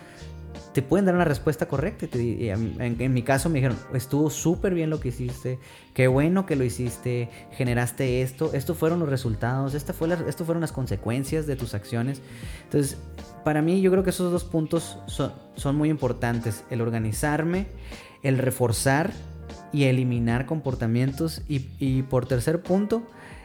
te 0.72 0.82
pueden 0.82 1.06
dar 1.06 1.14
una 1.14 1.24
respuesta 1.24 1.66
correcta. 1.66 2.06
en, 2.12 3.14
mi 3.14 3.22
caso 3.22 3.48
me 3.48 3.56
dijeron, 3.56 3.76
estuvo 3.92 4.30
súper 4.30 4.74
bien 4.74 4.90
lo 4.90 5.00
que 5.00 5.08
hiciste, 5.08 5.58
qué 5.94 6.06
bueno 6.06 6.46
que 6.46 6.56
lo 6.56 6.64
hiciste, 6.64 7.28
generaste 7.52 8.22
esto, 8.22 8.52
estos 8.52 8.76
fueron 8.78 9.00
los 9.00 9.08
resultados, 9.08 9.74
esta 9.74 9.92
fue 9.92 10.08
esto 10.28 10.44
fueron 10.44 10.60
las 10.60 10.72
consecuencias 10.72 11.46
de 11.46 11.56
tus 11.56 11.74
acciones. 11.74 12.22
Entonces, 12.64 12.98
para 13.44 13.62
mí 13.62 13.80
yo 13.80 13.90
creo 13.90 14.04
que 14.04 14.10
esos 14.10 14.30
dos 14.30 14.44
puntos 14.44 14.98
son, 15.06 15.76
muy 15.76 15.88
importantes, 15.88 16.64
el 16.70 16.80
organizarme, 16.80 17.66
el 18.22 18.38
reforzar 18.38 19.12
y 19.72 19.84
eliminar 19.84 20.46
comportamientos 20.46 21.42
y, 21.48 22.02
por 22.02 22.26
tercer 22.26 22.62
punto, 22.62 23.02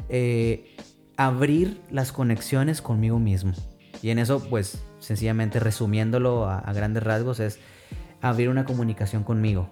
eh, 0.10 0.76
abrir 1.18 1.82
las 1.90 2.12
conexiones 2.12 2.82
conmigo 2.82 3.20
mismo. 3.20 3.54
Y 4.02 4.10
en 4.10 4.20
eso, 4.20 4.44
pues, 4.50 4.84
sencillamente 5.06 5.60
resumiéndolo 5.60 6.50
a, 6.50 6.74
grandes 6.74 7.04
rasgos, 7.04 7.40
es 7.40 7.60
abrir 8.22 8.50
una 8.50 8.66
comunicación 8.66 9.24
conmigo. 9.24 9.70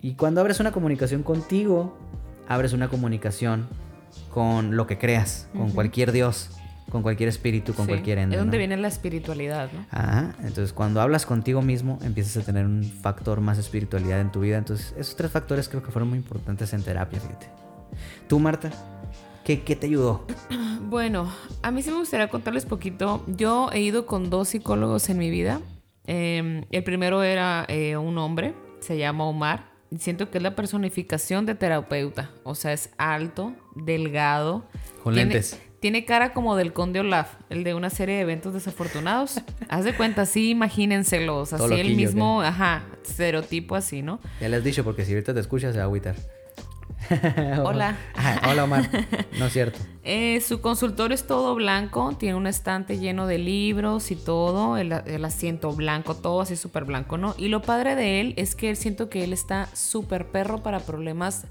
Y 0.00 0.14
cuando 0.14 0.40
abres 0.40 0.60
una 0.60 0.72
comunicación 0.72 1.22
contigo, 1.22 1.96
abres 2.48 2.72
una 2.72 2.88
comunicación 2.88 3.66
con 4.30 4.76
lo 4.76 4.86
que 4.86 4.98
creas, 4.98 5.48
con 5.54 5.70
cualquier 5.70 6.12
Dios, 6.12 6.50
con 6.90 7.02
cualquier 7.02 7.28
espíritu, 7.28 7.74
con 7.74 7.86
Sí, 7.86 7.92
cualquier 7.92 8.18
ente. 8.18 8.36
Es 8.36 8.40
donde 8.40 8.56
¿no? 8.56 8.58
viene 8.58 8.76
la 8.76 8.88
espiritualidad, 8.88 9.68
¿no? 9.72 9.84
Ajá, 9.90 10.34
entonces 10.40 10.72
cuando 10.72 11.00
hablas 11.00 11.26
contigo 11.26 11.60
mismo 11.60 11.98
empiezas 12.02 12.42
a 12.42 12.46
tener 12.46 12.64
un 12.64 12.82
factor 12.84 13.40
más 13.40 13.58
espiritualidad 13.58 14.20
en 14.20 14.32
tu 14.32 14.40
vida. 14.40 14.56
Entonces 14.56 14.94
esos 14.96 15.16
tres 15.16 15.30
factores 15.30 15.68
creo 15.68 15.82
que 15.82 15.90
fueron 15.90 16.08
muy 16.08 16.18
importantes 16.18 16.72
en 16.72 16.82
terapia, 16.82 17.20
fíjate. 17.20 17.48
Tú, 18.28 18.38
Marta, 18.38 18.70
¿qué, 19.46 19.62
qué 19.62 19.76
te 19.76 19.86
ayudó? 19.86 20.26
Bueno, 20.88 21.32
a 21.62 21.72
mí 21.72 21.82
sí 21.82 21.90
me 21.90 21.96
gustaría 21.96 22.28
contarles 22.28 22.64
poquito. 22.64 23.24
Yo 23.26 23.70
he 23.72 23.80
ido 23.80 24.06
con 24.06 24.30
dos 24.30 24.48
psicólogos 24.50 25.08
en 25.08 25.18
mi 25.18 25.30
vida. 25.30 25.60
Eh, 26.06 26.64
el 26.70 26.84
primero 26.84 27.24
era 27.24 27.64
eh, 27.68 27.96
un 27.96 28.16
hombre, 28.18 28.54
se 28.78 28.96
llama 28.96 29.24
Omar. 29.24 29.64
Y 29.90 29.98
siento 29.98 30.30
que 30.30 30.38
es 30.38 30.42
la 30.44 30.54
personificación 30.54 31.44
de 31.44 31.56
terapeuta. 31.56 32.30
O 32.44 32.54
sea, 32.54 32.72
es 32.72 32.90
alto, 32.98 33.52
delgado. 33.74 34.64
Con 35.02 35.14
tiene- 35.14 35.30
lentes. 35.34 35.60
Tiene 35.80 36.04
cara 36.04 36.32
como 36.32 36.54
del 36.56 36.72
Conde 36.72 37.00
Olaf, 37.00 37.34
el 37.50 37.64
de 37.64 37.74
una 37.74 37.90
serie 37.90 38.14
de 38.14 38.20
eventos 38.22 38.54
desafortunados. 38.54 39.40
Haz 39.68 39.84
de 39.84 39.94
cuenta, 39.94 40.22
así 40.22 40.50
imagínenselos, 40.50 41.50
Todo 41.50 41.64
así 41.66 41.74
el 41.80 41.96
mismo, 41.96 42.42
ajá, 42.42 42.84
estereotipo 43.04 43.74
así, 43.74 44.02
¿no? 44.02 44.20
Ya 44.40 44.48
le 44.48 44.56
has 44.56 44.64
dicho 44.64 44.84
porque 44.84 45.04
si 45.04 45.12
ahorita 45.12 45.34
te 45.34 45.40
escuchas 45.40 45.72
se 45.72 45.78
va 45.78 45.84
a 45.84 45.86
agüitar. 45.86 46.14
Hola. 47.64 47.96
Ajá, 48.14 48.50
hola, 48.50 48.64
Omar. 48.64 48.88
No 49.38 49.46
es 49.46 49.52
cierto. 49.52 49.78
Eh, 50.08 50.40
su 50.40 50.60
consultorio 50.60 51.16
es 51.16 51.26
todo 51.26 51.56
blanco, 51.56 52.14
tiene 52.16 52.36
un 52.36 52.46
estante 52.46 53.00
lleno 53.00 53.26
de 53.26 53.38
libros 53.38 54.12
y 54.12 54.14
todo, 54.14 54.76
el, 54.76 54.92
el 54.92 55.24
asiento 55.24 55.72
blanco, 55.72 56.14
todo 56.14 56.42
así 56.42 56.54
súper 56.54 56.84
blanco, 56.84 57.18
¿no? 57.18 57.34
Y 57.36 57.48
lo 57.48 57.60
padre 57.60 57.96
de 57.96 58.20
él 58.20 58.32
es 58.36 58.54
que 58.54 58.70
él 58.70 58.76
siento 58.76 59.10
que 59.10 59.24
él 59.24 59.32
está 59.32 59.68
súper 59.74 60.28
perro 60.28 60.62
para 60.62 60.78
problemas 60.78 61.46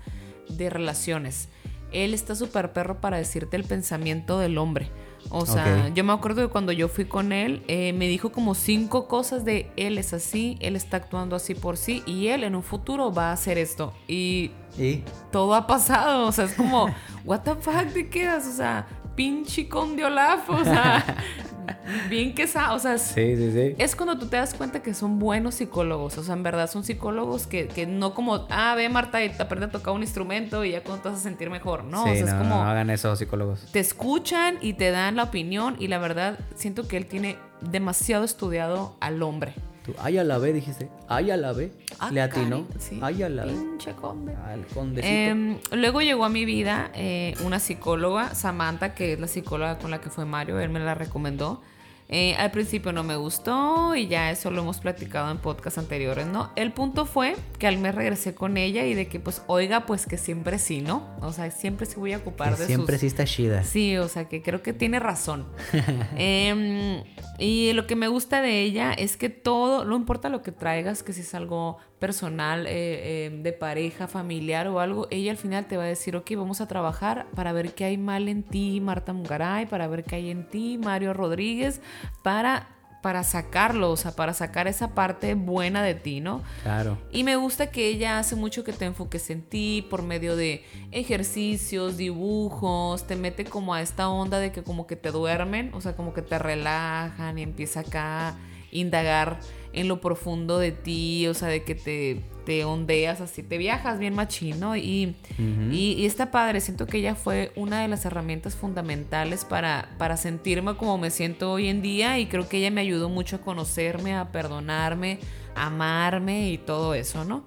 de 0.48 0.70
relaciones. 0.70 1.50
Él 1.92 2.14
está 2.14 2.34
súper 2.34 2.72
perro 2.72 3.02
para 3.02 3.18
decirte 3.18 3.58
el 3.58 3.66
pensamiento 3.66 4.40
del 4.40 4.58
hombre. 4.58 4.90
O 5.30 5.46
sea, 5.46 5.90
yo 5.90 6.04
me 6.04 6.14
acuerdo 6.14 6.42
que 6.42 6.52
cuando 6.52 6.72
yo 6.72 6.88
fui 6.88 7.06
con 7.06 7.32
él, 7.32 7.64
eh, 7.68 7.94
me 7.94 8.08
dijo 8.08 8.32
como 8.32 8.56
cinco 8.56 9.08
cosas 9.08 9.44
de 9.44 9.72
él 9.76 9.98
es 9.98 10.14
así, 10.14 10.58
él 10.60 10.76
está 10.76 10.98
actuando 10.98 11.36
así 11.36 11.56
por 11.56 11.78
sí 11.78 12.04
y 12.06 12.28
él 12.28 12.44
en 12.44 12.56
un 12.56 12.64
futuro 12.64 13.12
va 13.12 13.30
a 13.30 13.34
hacer 13.34 13.58
esto. 13.58 13.94
Y 14.08 14.52
¿Y? 14.78 15.04
todo 15.32 15.56
ha 15.56 15.68
pasado. 15.68 16.28
O 16.28 16.32
sea, 16.32 16.46
es 16.46 16.54
como, 16.54 16.88
what 17.26 17.42
the 17.42 17.56
fuck 17.56 17.92
te 17.94 18.10
quedas? 18.10 18.48
O 18.48 18.52
sea, 18.52 18.88
pinche 19.16 19.68
con 19.68 20.00
Olaf. 20.02 20.50
O 20.50 20.64
sea, 20.64 21.04
bien 22.10 22.34
que 22.34 22.46
o 22.46 22.48
sea, 22.80 22.94
es, 22.96 23.02
Sí, 23.02 23.36
sí, 23.36 23.52
sí. 23.52 23.76
es 23.78 23.96
cuando 23.96 24.18
tú 24.18 24.28
te 24.28 24.38
das 24.38 24.54
cuenta 24.54 24.82
que 24.82 24.94
son 24.94 25.20
buenos 25.20 25.56
psicólogos. 25.56 26.18
O 26.18 26.24
sea, 26.24 26.36
en 26.36 26.44
verdad 26.44 26.70
son 26.70 26.84
psicólogos 26.84 27.48
que, 27.48 27.68
que 27.68 27.86
no 27.86 28.14
como, 28.14 28.48
ah, 28.50 28.74
ve 28.76 28.90
Marta 28.90 29.24
y 29.24 29.30
te 29.30 29.42
aprende 29.44 29.68
a 29.68 29.70
tocar 29.70 29.94
un 29.94 30.02
instrumento 30.02 30.64
y 30.64 30.72
ya 30.72 30.84
cuando 30.84 31.04
te 31.04 31.10
vas 31.10 31.20
a 31.20 31.22
sentir 31.22 31.50
mejor. 31.50 31.84
No, 31.84 32.04
o 32.04 32.06
sea, 32.06 32.14
no, 32.14 32.28
es 32.28 32.34
como 32.34 32.56
no 32.56 32.64
hagan 32.64 32.90
eso, 32.90 33.16
psicólogos. 33.16 33.68
te 33.72 33.80
escuchan 33.80 34.58
y 34.62 34.74
te 34.74 34.92
dan 34.92 35.16
la 35.16 35.24
opinión 35.24 35.76
y 35.80 35.88
la 35.88 35.98
verdad 35.98 36.40
siento 36.56 36.88
que 36.88 36.98
él 36.98 37.06
tiene 37.06 37.38
demasiado 37.62 38.24
estudiado 38.24 38.96
al 39.00 39.22
hombre. 39.24 39.54
Tú, 39.86 39.94
ay, 40.00 40.18
a 40.18 40.24
la 40.24 40.40
B, 40.40 40.52
dijiste. 40.52 40.90
Ay, 41.08 41.30
a 41.30 41.38
la 41.38 41.54
B. 41.54 41.72
Ah, 42.00 42.10
Le 42.12 42.22
atinó. 42.22 42.66
sí. 42.80 43.00
Ay, 43.04 43.22
a 43.22 43.30
la 43.30 43.46
B. 43.46 43.52
Pinche 43.52 43.94
conde. 43.94 44.36
Al. 44.36 44.66
Em, 45.04 45.58
luego 45.72 46.02
llegó 46.02 46.26
a 46.26 46.30
mi 46.30 46.44
vida 46.46 46.90
eh, 46.96 47.36
una 47.44 47.60
psicóloga, 47.60 48.34
Samantha, 48.34 48.96
que 48.96 49.14
es 49.14 49.20
la 49.20 49.28
psicóloga 49.28 49.78
con 49.78 49.92
la 49.92 50.02
que 50.02 50.10
fue 50.10 50.26
Mario, 50.26 50.60
él 50.60 50.70
me 50.70 50.80
la 50.80 50.96
recomendó. 50.96 51.62
Eh, 52.08 52.36
al 52.36 52.52
principio 52.52 52.92
no 52.92 53.04
me 53.04 53.16
gustó 53.16 53.96
y 53.96 54.08
ya 54.08 54.30
eso 54.30 54.52
lo 54.52 54.62
hemos 54.62 54.80
platicado 54.80 55.32
en 55.32 55.40
podcasts 55.40 55.80
anteriores, 55.80 56.28
¿no? 56.28 56.52
El 56.56 56.72
punto 56.72 57.06
fue 57.06 57.36
que 57.58 57.66
al 57.66 57.80
mes 57.80 57.96
regresé 57.96 58.36
con 58.36 58.58
ella 58.58 58.86
y 58.86 58.94
de 58.94 59.08
que 59.08 59.20
pues, 59.20 59.42
oiga, 59.48 59.88
pues 59.88 60.06
que 60.06 60.18
siempre 60.18 60.60
sí, 60.60 60.82
¿no? 60.82 61.08
O 61.22 61.34
sea, 61.34 61.50
siempre 61.50 61.88
sí 61.88 61.96
voy 61.98 62.14
a 62.14 62.18
ocupar 62.18 62.54
Que 62.54 62.62
de 62.62 62.68
siempre 62.68 62.96
sus... 62.96 63.02
sí 63.02 63.08
está 63.08 63.26
chida. 63.26 63.64
Sí, 63.64 63.98
o 63.98 64.08
sea 64.08 64.26
que 64.30 64.44
creo 64.44 64.62
que 64.62 64.74
tiene 64.74 65.00
razón. 65.00 65.46
Em, 66.18 67.04
y 67.40 67.74
lo 67.74 67.88
que 67.88 67.96
me 67.96 68.08
gusta 68.08 68.42
de 68.42 68.62
ella 68.62 68.94
es 68.94 69.18
que 69.18 69.30
todo, 69.30 69.84
no 69.84 69.96
importa 69.96 70.30
lo 70.30 70.44
que 70.44 70.52
traigas, 70.52 71.02
que 71.02 71.14
si 71.14 71.22
es 71.22 71.34
algo 71.34 71.78
personal, 72.00 72.68
eh, 72.68 73.26
eh, 73.26 73.40
de 73.42 73.54
pareja, 73.54 74.08
familiar 74.08 74.68
o 74.68 74.80
algo, 74.80 75.08
ella 75.12 75.32
al 75.32 75.38
final 75.38 75.66
te 75.66 75.78
va 75.78 75.84
a 75.84 75.88
decir, 75.88 76.16
ok, 76.16 76.32
vamos 76.36 76.62
a 76.62 76.68
trabajar 76.68 77.28
para 77.36 77.54
ver 77.54 77.74
qué 77.74 77.86
hay 77.86 77.98
mal 77.98 78.28
en 78.28 78.44
ti, 78.44 78.82
Marta 78.82 79.14
Mungaray, 79.14 79.66
para 79.66 79.88
ver 79.88 80.04
qué 80.04 80.18
hay 80.18 80.30
en 80.30 80.48
ti, 80.48 80.78
Mario 80.78 81.14
Rodríguez, 81.14 81.82
para, 82.22 82.68
para 83.02 83.24
sacarlo, 83.24 83.92
o 83.92 83.98
sea, 83.98 84.12
para 84.12 84.34
sacar 84.34 84.68
esa 84.68 84.94
parte 84.94 85.36
buena 85.36 85.84
de 85.84 85.96
ti, 85.96 86.20
¿no? 86.20 86.44
Claro. 86.64 86.98
Y 87.12 87.24
me 87.24 87.38
gusta 87.38 87.72
que 87.72 87.88
ella 87.88 88.20
hace 88.20 88.36
mucho 88.36 88.66
que 88.66 88.74
te 88.74 88.86
enfoques 88.86 89.30
en 89.30 89.42
ti 89.42 89.88
por 89.90 90.04
medio 90.04 90.36
de 90.36 90.66
ejercicios, 90.92 91.96
dibujos, 91.96 93.08
te 93.08 93.16
mete 93.16 93.46
como 93.46 93.74
a 93.74 93.82
esta 93.82 94.10
onda 94.10 94.40
de 94.40 94.52
que 94.52 94.64
como 94.64 94.86
que 94.86 94.98
te 94.98 95.12
duermen, 95.12 95.74
o 95.74 95.80
sea, 95.80 95.96
como 95.96 96.14
que 96.14 96.22
te 96.22 96.38
relajan 96.40 97.40
y 97.40 97.44
empieza 97.44 97.80
acá 97.80 98.30
a 98.30 98.38
indagar 98.72 99.40
en 99.76 99.88
lo 99.88 100.02
profundo 100.02 100.58
de 100.58 100.72
ti, 100.72 101.28
o 101.28 101.34
sea, 101.34 101.50
de 101.50 101.64
que 101.64 101.76
te, 101.76 102.22
te 102.46 102.64
ondeas 102.66 103.22
así, 103.22 103.44
te 103.44 103.58
viajas 103.58 104.00
bien 104.00 104.16
machino 104.16 104.76
y, 104.76 105.16
y, 105.38 105.96
y 105.98 106.06
está 106.06 106.32
padre, 106.32 106.62
siento 106.62 106.88
que 106.88 106.98
ella 106.98 107.16
fue 107.16 107.52
una 107.56 107.82
de 107.82 107.88
las 107.88 108.06
herramientas 108.06 108.56
fundamentales 108.56 109.46
para, 109.46 109.90
para 109.98 110.18
sentirme 110.18 110.78
como 110.78 110.98
me 110.98 111.12
siento 111.12 111.52
hoy 111.52 111.68
en 111.68 111.82
día 111.82 112.18
y 112.20 112.28
creo 112.28 112.48
que 112.48 112.58
ella 112.58 112.72
me 112.72 112.82
ayudó 112.82 113.10
mucho 113.10 113.36
a 113.36 113.42
conocerme, 113.42 114.16
a 114.16 114.32
perdonarme, 114.32 115.20
a 115.56 115.68
amarme 115.68 116.52
y 116.52 116.58
todo 116.58 116.94
eso, 116.94 117.26
¿no? 117.26 117.44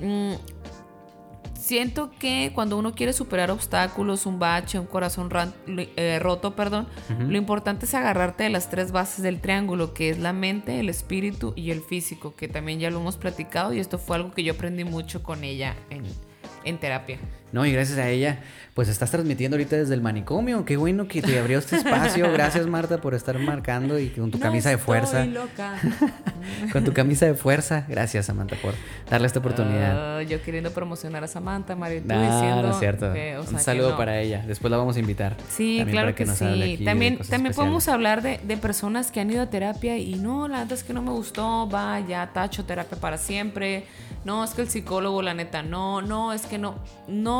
Mm, 0.00 0.34
siento 1.68 2.10
que 2.18 2.50
cuando 2.54 2.78
uno 2.78 2.94
quiere 2.94 3.12
superar 3.12 3.50
obstáculos, 3.50 4.24
un 4.24 4.38
bache, 4.38 4.78
un 4.78 4.86
corazón 4.86 5.28
ran- 5.28 5.52
eh, 5.66 6.18
roto, 6.18 6.56
perdón, 6.56 6.86
lo 7.18 7.36
importante 7.36 7.84
es 7.84 7.92
agarrarte 7.94 8.44
de 8.44 8.48
las 8.50 8.70
tres 8.70 8.90
bases 8.90 9.22
del 9.22 9.38
triángulo, 9.42 9.92
que 9.92 10.08
es 10.08 10.18
la 10.18 10.32
mente, 10.32 10.80
el 10.80 10.88
espíritu 10.88 11.52
y 11.56 11.70
el 11.70 11.82
físico, 11.82 12.34
que 12.34 12.48
también 12.48 12.80
ya 12.80 12.90
lo 12.90 13.00
hemos 13.00 13.18
platicado 13.18 13.74
y 13.74 13.80
esto 13.80 13.98
fue 13.98 14.16
algo 14.16 14.32
que 14.32 14.42
yo 14.42 14.54
aprendí 14.54 14.84
mucho 14.84 15.22
con 15.22 15.44
ella 15.44 15.76
en, 15.90 16.04
en 16.64 16.78
terapia. 16.78 17.18
No, 17.52 17.64
y 17.64 17.72
gracias 17.72 17.98
a 17.98 18.08
ella, 18.08 18.40
pues 18.74 18.88
estás 18.88 19.10
transmitiendo 19.10 19.56
ahorita 19.56 19.76
desde 19.76 19.94
el 19.94 20.00
manicomio. 20.02 20.64
Qué 20.64 20.76
bueno 20.76 21.08
que 21.08 21.22
te 21.22 21.38
abrió 21.38 21.58
este 21.58 21.76
espacio. 21.76 22.30
Gracias, 22.32 22.66
Marta, 22.66 22.98
por 23.00 23.14
estar 23.14 23.38
marcando 23.38 23.98
y 23.98 24.08
con 24.10 24.30
tu 24.30 24.38
No 24.38 24.42
camisa 24.42 24.70
de 24.70 24.78
fuerza. 24.78 25.24
estoy 25.24 25.34
loca. 25.34 25.74
Con 26.72 26.82
tu 26.84 26.92
camisa 26.94 27.26
de 27.26 27.34
fuerza. 27.34 27.84
Gracias, 27.88 28.26
Samantha, 28.26 28.56
por 28.62 28.72
darle 29.10 29.26
esta 29.26 29.38
oportunidad. 29.40 30.18
Ah, 30.18 30.22
yo 30.22 30.40
queriendo 30.42 30.70
promocionar 30.70 31.22
a 31.24 31.28
Samantha, 31.28 31.74
Mario, 31.76 32.00
tú 32.02 32.08
No, 32.08 32.22
diciendo 32.22 32.62
no 32.62 32.70
es 32.70 32.78
cierto. 32.78 33.12
que, 33.12 33.36
o 33.36 33.42
sea, 33.42 33.50
Un 33.50 33.56
que 33.58 33.62
saludo 33.62 33.90
no. 33.90 33.96
para 33.96 34.18
ella. 34.20 34.44
Después 34.46 34.70
la 34.70 34.76
vamos 34.78 34.96
a 34.96 35.00
invitar. 35.00 35.36
Sí, 35.50 35.84
claro 35.90 36.14
que, 36.14 36.22
aquí 36.22 36.32
sí. 36.78 36.84
También, 36.84 37.18
también 37.28 37.54
podemos 37.54 37.88
hablar 37.88 38.22
de, 38.22 38.38
de 38.42 38.56
personas 38.56 39.10
que 39.10 39.20
han 39.20 39.30
ido 39.30 39.42
a 39.42 39.46
terapia 39.50 39.98
y 39.98 40.14
no, 40.14 40.48
la 40.48 40.62
neta 40.62 40.74
es 40.74 40.84
que 40.84 40.92
no 40.94 41.02
me 41.02 41.10
gustó, 41.10 41.68
va, 41.68 42.00
ya 42.00 42.30
tacho 42.32 42.64
terapia 42.64 42.98
para 42.98 43.18
siempre. 43.18 43.84
No, 44.24 44.42
es 44.44 44.50
que 44.50 44.62
el 44.62 44.68
psicólogo, 44.68 45.22
la 45.22 45.32
neta, 45.34 45.62
no, 45.62 46.02
no, 46.02 46.32
es 46.32 46.42
que 46.46 46.58
no, 46.58 46.76
no 47.06 47.37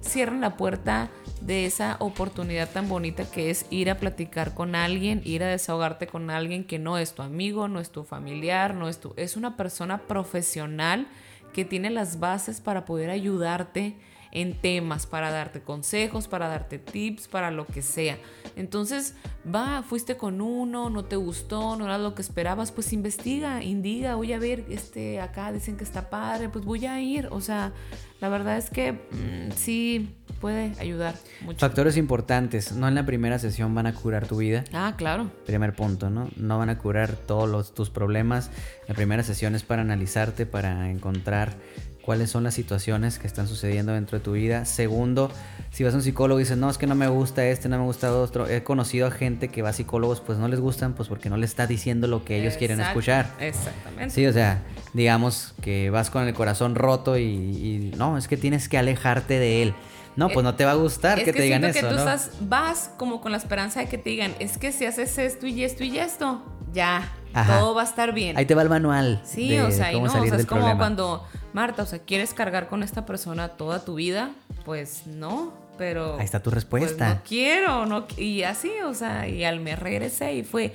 cierren 0.00 0.40
la 0.40 0.56
puerta 0.56 1.10
de 1.40 1.66
esa 1.66 1.96
oportunidad 1.98 2.70
tan 2.70 2.88
bonita 2.88 3.24
que 3.30 3.50
es 3.50 3.66
ir 3.70 3.90
a 3.90 3.98
platicar 3.98 4.54
con 4.54 4.74
alguien, 4.74 5.22
ir 5.24 5.42
a 5.42 5.48
desahogarte 5.48 6.06
con 6.06 6.30
alguien 6.30 6.64
que 6.64 6.78
no 6.78 6.98
es 6.98 7.14
tu 7.14 7.22
amigo, 7.22 7.68
no 7.68 7.80
es 7.80 7.90
tu 7.90 8.04
familiar, 8.04 8.74
no 8.74 8.88
es 8.88 9.00
tu, 9.00 9.12
es 9.16 9.36
una 9.36 9.56
persona 9.56 10.02
profesional 10.02 11.06
que 11.52 11.64
tiene 11.64 11.90
las 11.90 12.18
bases 12.18 12.60
para 12.60 12.84
poder 12.84 13.10
ayudarte 13.10 13.96
en 14.32 14.58
temas, 14.58 15.06
para 15.06 15.30
darte 15.30 15.60
consejos, 15.60 16.26
para 16.26 16.48
darte 16.48 16.78
tips, 16.78 17.28
para 17.28 17.50
lo 17.50 17.66
que 17.66 17.82
sea. 17.82 18.18
Entonces, 18.56 19.14
va, 19.46 19.82
fuiste 19.82 20.16
con 20.16 20.40
uno, 20.40 20.90
no 20.90 21.04
te 21.04 21.16
gustó, 21.16 21.76
no 21.76 21.84
era 21.84 21.98
lo 21.98 22.14
que 22.14 22.22
esperabas, 22.22 22.72
pues 22.72 22.92
investiga, 22.92 23.62
indiga, 23.62 24.16
oye, 24.16 24.34
a 24.34 24.38
ver, 24.38 24.64
este, 24.70 25.20
acá 25.20 25.52
dicen 25.52 25.76
que 25.76 25.84
está 25.84 26.10
padre, 26.10 26.48
pues 26.48 26.64
voy 26.64 26.86
a 26.86 27.00
ir. 27.00 27.28
O 27.30 27.40
sea, 27.40 27.72
la 28.20 28.28
verdad 28.28 28.56
es 28.56 28.70
que 28.70 28.92
mm, 28.92 29.52
sí 29.54 30.14
puede 30.40 30.72
ayudar 30.80 31.14
mucho. 31.42 31.58
Factores 31.58 31.96
importantes. 31.96 32.72
No 32.72 32.88
en 32.88 32.94
la 32.94 33.04
primera 33.06 33.38
sesión 33.38 33.74
van 33.74 33.86
a 33.86 33.94
curar 33.94 34.26
tu 34.26 34.38
vida. 34.38 34.64
Ah, 34.72 34.94
claro. 34.96 35.30
Primer 35.46 35.74
punto, 35.74 36.10
¿no? 36.10 36.30
No 36.36 36.58
van 36.58 36.70
a 36.70 36.78
curar 36.78 37.16
todos 37.16 37.48
los, 37.48 37.74
tus 37.74 37.90
problemas. 37.90 38.50
La 38.88 38.94
primera 38.94 39.22
sesión 39.22 39.54
es 39.54 39.62
para 39.62 39.82
analizarte, 39.82 40.46
para 40.46 40.90
encontrar 40.90 41.54
cuáles 42.02 42.30
son 42.30 42.44
las 42.44 42.54
situaciones 42.54 43.18
que 43.18 43.26
están 43.26 43.48
sucediendo 43.48 43.92
dentro 43.92 44.18
de 44.18 44.24
tu 44.24 44.32
vida. 44.32 44.64
Segundo, 44.64 45.30
si 45.70 45.84
vas 45.84 45.94
a 45.94 45.96
un 45.96 46.02
psicólogo 46.02 46.40
y 46.40 46.42
dices, 46.42 46.58
no, 46.58 46.68
es 46.68 46.76
que 46.76 46.86
no 46.86 46.94
me 46.94 47.08
gusta 47.08 47.46
este, 47.46 47.68
no 47.68 47.78
me 47.78 47.84
gusta 47.84 48.12
otro. 48.14 48.46
He 48.48 48.62
conocido 48.62 49.06
a 49.06 49.10
gente 49.10 49.48
que 49.48 49.62
va 49.62 49.70
a 49.70 49.72
psicólogos, 49.72 50.20
pues 50.20 50.38
no 50.38 50.48
les 50.48 50.60
gustan, 50.60 50.94
pues 50.94 51.08
porque 51.08 51.30
no 51.30 51.36
les 51.36 51.50
está 51.50 51.66
diciendo 51.66 52.06
lo 52.08 52.24
que 52.24 52.40
ellos 52.40 52.56
quieren 52.56 52.80
escuchar. 52.80 53.30
Exactamente. 53.40 54.14
Sí, 54.14 54.26
o 54.26 54.32
sea, 54.32 54.62
digamos 54.92 55.54
que 55.62 55.90
vas 55.90 56.10
con 56.10 56.26
el 56.26 56.34
corazón 56.34 56.74
roto 56.74 57.16
y, 57.16 57.22
y 57.22 57.94
no, 57.96 58.18
es 58.18 58.28
que 58.28 58.36
tienes 58.36 58.68
que 58.68 58.78
alejarte 58.78 59.38
de 59.38 59.62
él. 59.62 59.74
No, 60.16 60.26
pues 60.28 60.40
Eh, 60.40 60.42
no 60.42 60.54
te 60.54 60.64
va 60.64 60.72
a 60.72 60.74
gustar 60.74 61.18
Es 61.18 61.24
que, 61.24 61.32
te 61.32 61.42
digan 61.42 61.64
eso, 61.64 61.80
que 61.80 61.86
tú 61.86 61.94
¿no? 61.94 61.98
estás, 61.98 62.32
vas 62.42 62.90
como 62.98 63.20
con 63.20 63.32
la 63.32 63.38
esperanza 63.38 63.80
de 63.80 63.86
que 63.86 63.96
te 63.96 64.10
digan, 64.10 64.34
es 64.40 64.58
que 64.58 64.72
si 64.72 64.84
haces 64.84 65.16
esto 65.18 65.46
y 65.46 65.64
esto 65.64 65.84
y 65.84 65.98
esto, 65.98 66.42
ya, 66.72 67.10
Ajá. 67.32 67.58
todo 67.60 67.74
va 67.74 67.82
a 67.82 67.84
estar 67.84 68.12
bien. 68.12 68.36
Ahí 68.36 68.44
te 68.44 68.54
va 68.54 68.62
el 68.62 68.68
manual. 68.68 69.22
Sí, 69.24 69.50
de 69.50 69.62
o 69.62 69.70
sea, 69.70 69.92
y 69.92 70.00
no, 70.00 70.06
o 70.06 70.10
sea, 70.10 70.22
es 70.22 70.46
como 70.46 70.60
problema. 70.60 70.76
cuando, 70.76 71.26
Marta, 71.52 71.82
o 71.82 71.86
sea, 71.86 71.98
quieres 71.98 72.32
cargar 72.34 72.68
con 72.68 72.82
esta 72.82 73.04
persona 73.06 73.48
toda 73.50 73.84
tu 73.84 73.94
vida, 73.96 74.30
pues 74.64 75.06
no. 75.06 75.52
pero... 75.78 76.16
Ahí 76.18 76.24
está 76.24 76.40
tu 76.40 76.50
pues, 76.50 76.54
respuesta. 76.62 77.08
no 77.14 77.20
quiero, 77.26 77.86
no, 77.86 78.06
y 78.16 78.42
así, 78.42 78.70
o 78.84 78.94
sea, 78.94 79.28
y 79.28 79.44
al 79.44 79.60
me 79.60 79.74
regresé 79.76 80.34
y 80.34 80.42
fue, 80.44 80.74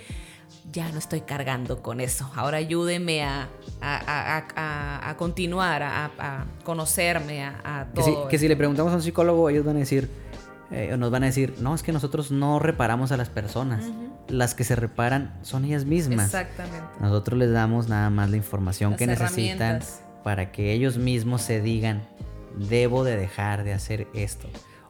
ya 0.71 0.89
no 0.91 0.99
estoy 0.99 1.21
cargando 1.21 1.81
con 1.81 1.99
eso, 2.01 2.29
ahora 2.35 2.57
ayúdeme 2.57 3.23
a, 3.23 3.47
a, 3.81 4.43
a- 4.55 5.09
a- 5.09 5.17
continuar, 5.17 5.81
a, 5.83 6.05
a 6.19 6.45
conocerme, 6.63 7.43
a, 7.43 7.59
a 7.63 7.85
Que 7.93 8.03
si, 8.03 8.11
todo. 8.11 8.27
que 8.27 8.37
si 8.39 8.47
le 8.47 8.55
preguntamos 8.55 8.91
a 8.93 8.97
un 8.97 9.01
psicólogo, 9.01 9.49
ellos 9.49 9.65
van 9.65 9.77
a 9.77 9.79
decir, 9.79 10.09
eh, 10.71 10.95
nos 10.97 11.09
van 11.09 11.23
a 11.23 11.27
decir, 11.27 11.55
no, 11.59 11.73
es 11.73 11.83
que 11.83 11.91
nosotros 11.93 12.29
no 12.31 12.59
reparamos 12.59 13.11
a 13.11 13.17
las 13.17 13.29
personas. 13.29 13.85
Las 14.27 14.53
que 14.55 14.65
se 14.65 14.75
reparan 14.75 15.33
son 15.41 15.63
ellas 15.63 15.85
mismas. 15.85 16.25
Exactamente. 16.25 16.85
Nosotros 16.99 17.39
les 17.39 17.51
damos 17.53 17.87
nada 17.87 18.09
más 18.09 18.29
la 18.29 18.35
información 18.35 18.91
Las 18.91 18.99
que 18.99 19.07
necesitan. 19.07 19.79
Para 20.23 20.51
que 20.51 20.73
ellos 20.73 20.97
mismos 20.97 21.41
se 21.41 21.61
digan, 21.61 22.01
debo 22.55 23.03
de 23.03 23.17
dejar 23.17 23.63
de 23.63 23.73
hacer 23.73 24.07
esto 24.13 24.47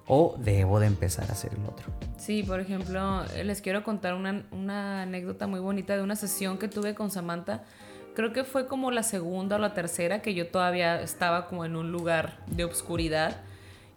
o 0.07 0.35
debo 0.39 0.79
de 0.79 0.87
empezar 0.87 1.29
a 1.29 1.33
hacer 1.33 1.51
el 1.53 1.65
otro. 1.65 1.85
Sí, 2.17 2.43
por 2.43 2.59
ejemplo, 2.59 3.23
eh, 3.35 3.43
les 3.43 3.61
quiero 3.61 3.83
contar 3.83 4.13
una, 4.13 4.45
una 4.51 5.03
anécdota 5.03 5.47
muy 5.47 5.59
bonita 5.59 5.95
de 5.95 6.01
una 6.03 6.15
sesión 6.15 6.57
que 6.57 6.67
tuve 6.67 6.95
con 6.95 7.11
Samantha. 7.11 7.63
Creo 8.15 8.33
que 8.33 8.43
fue 8.43 8.67
como 8.67 8.89
la 8.89 9.03
segunda 9.03 9.57
o 9.57 9.59
la 9.59 9.73
tercera 9.73 10.21
que 10.21 10.33
yo 10.33 10.47
todavía 10.47 11.01
estaba 11.01 11.47
como 11.47 11.65
en 11.65 11.75
un 11.75 11.91
lugar 11.91 12.39
de 12.47 12.63
obscuridad. 12.63 13.41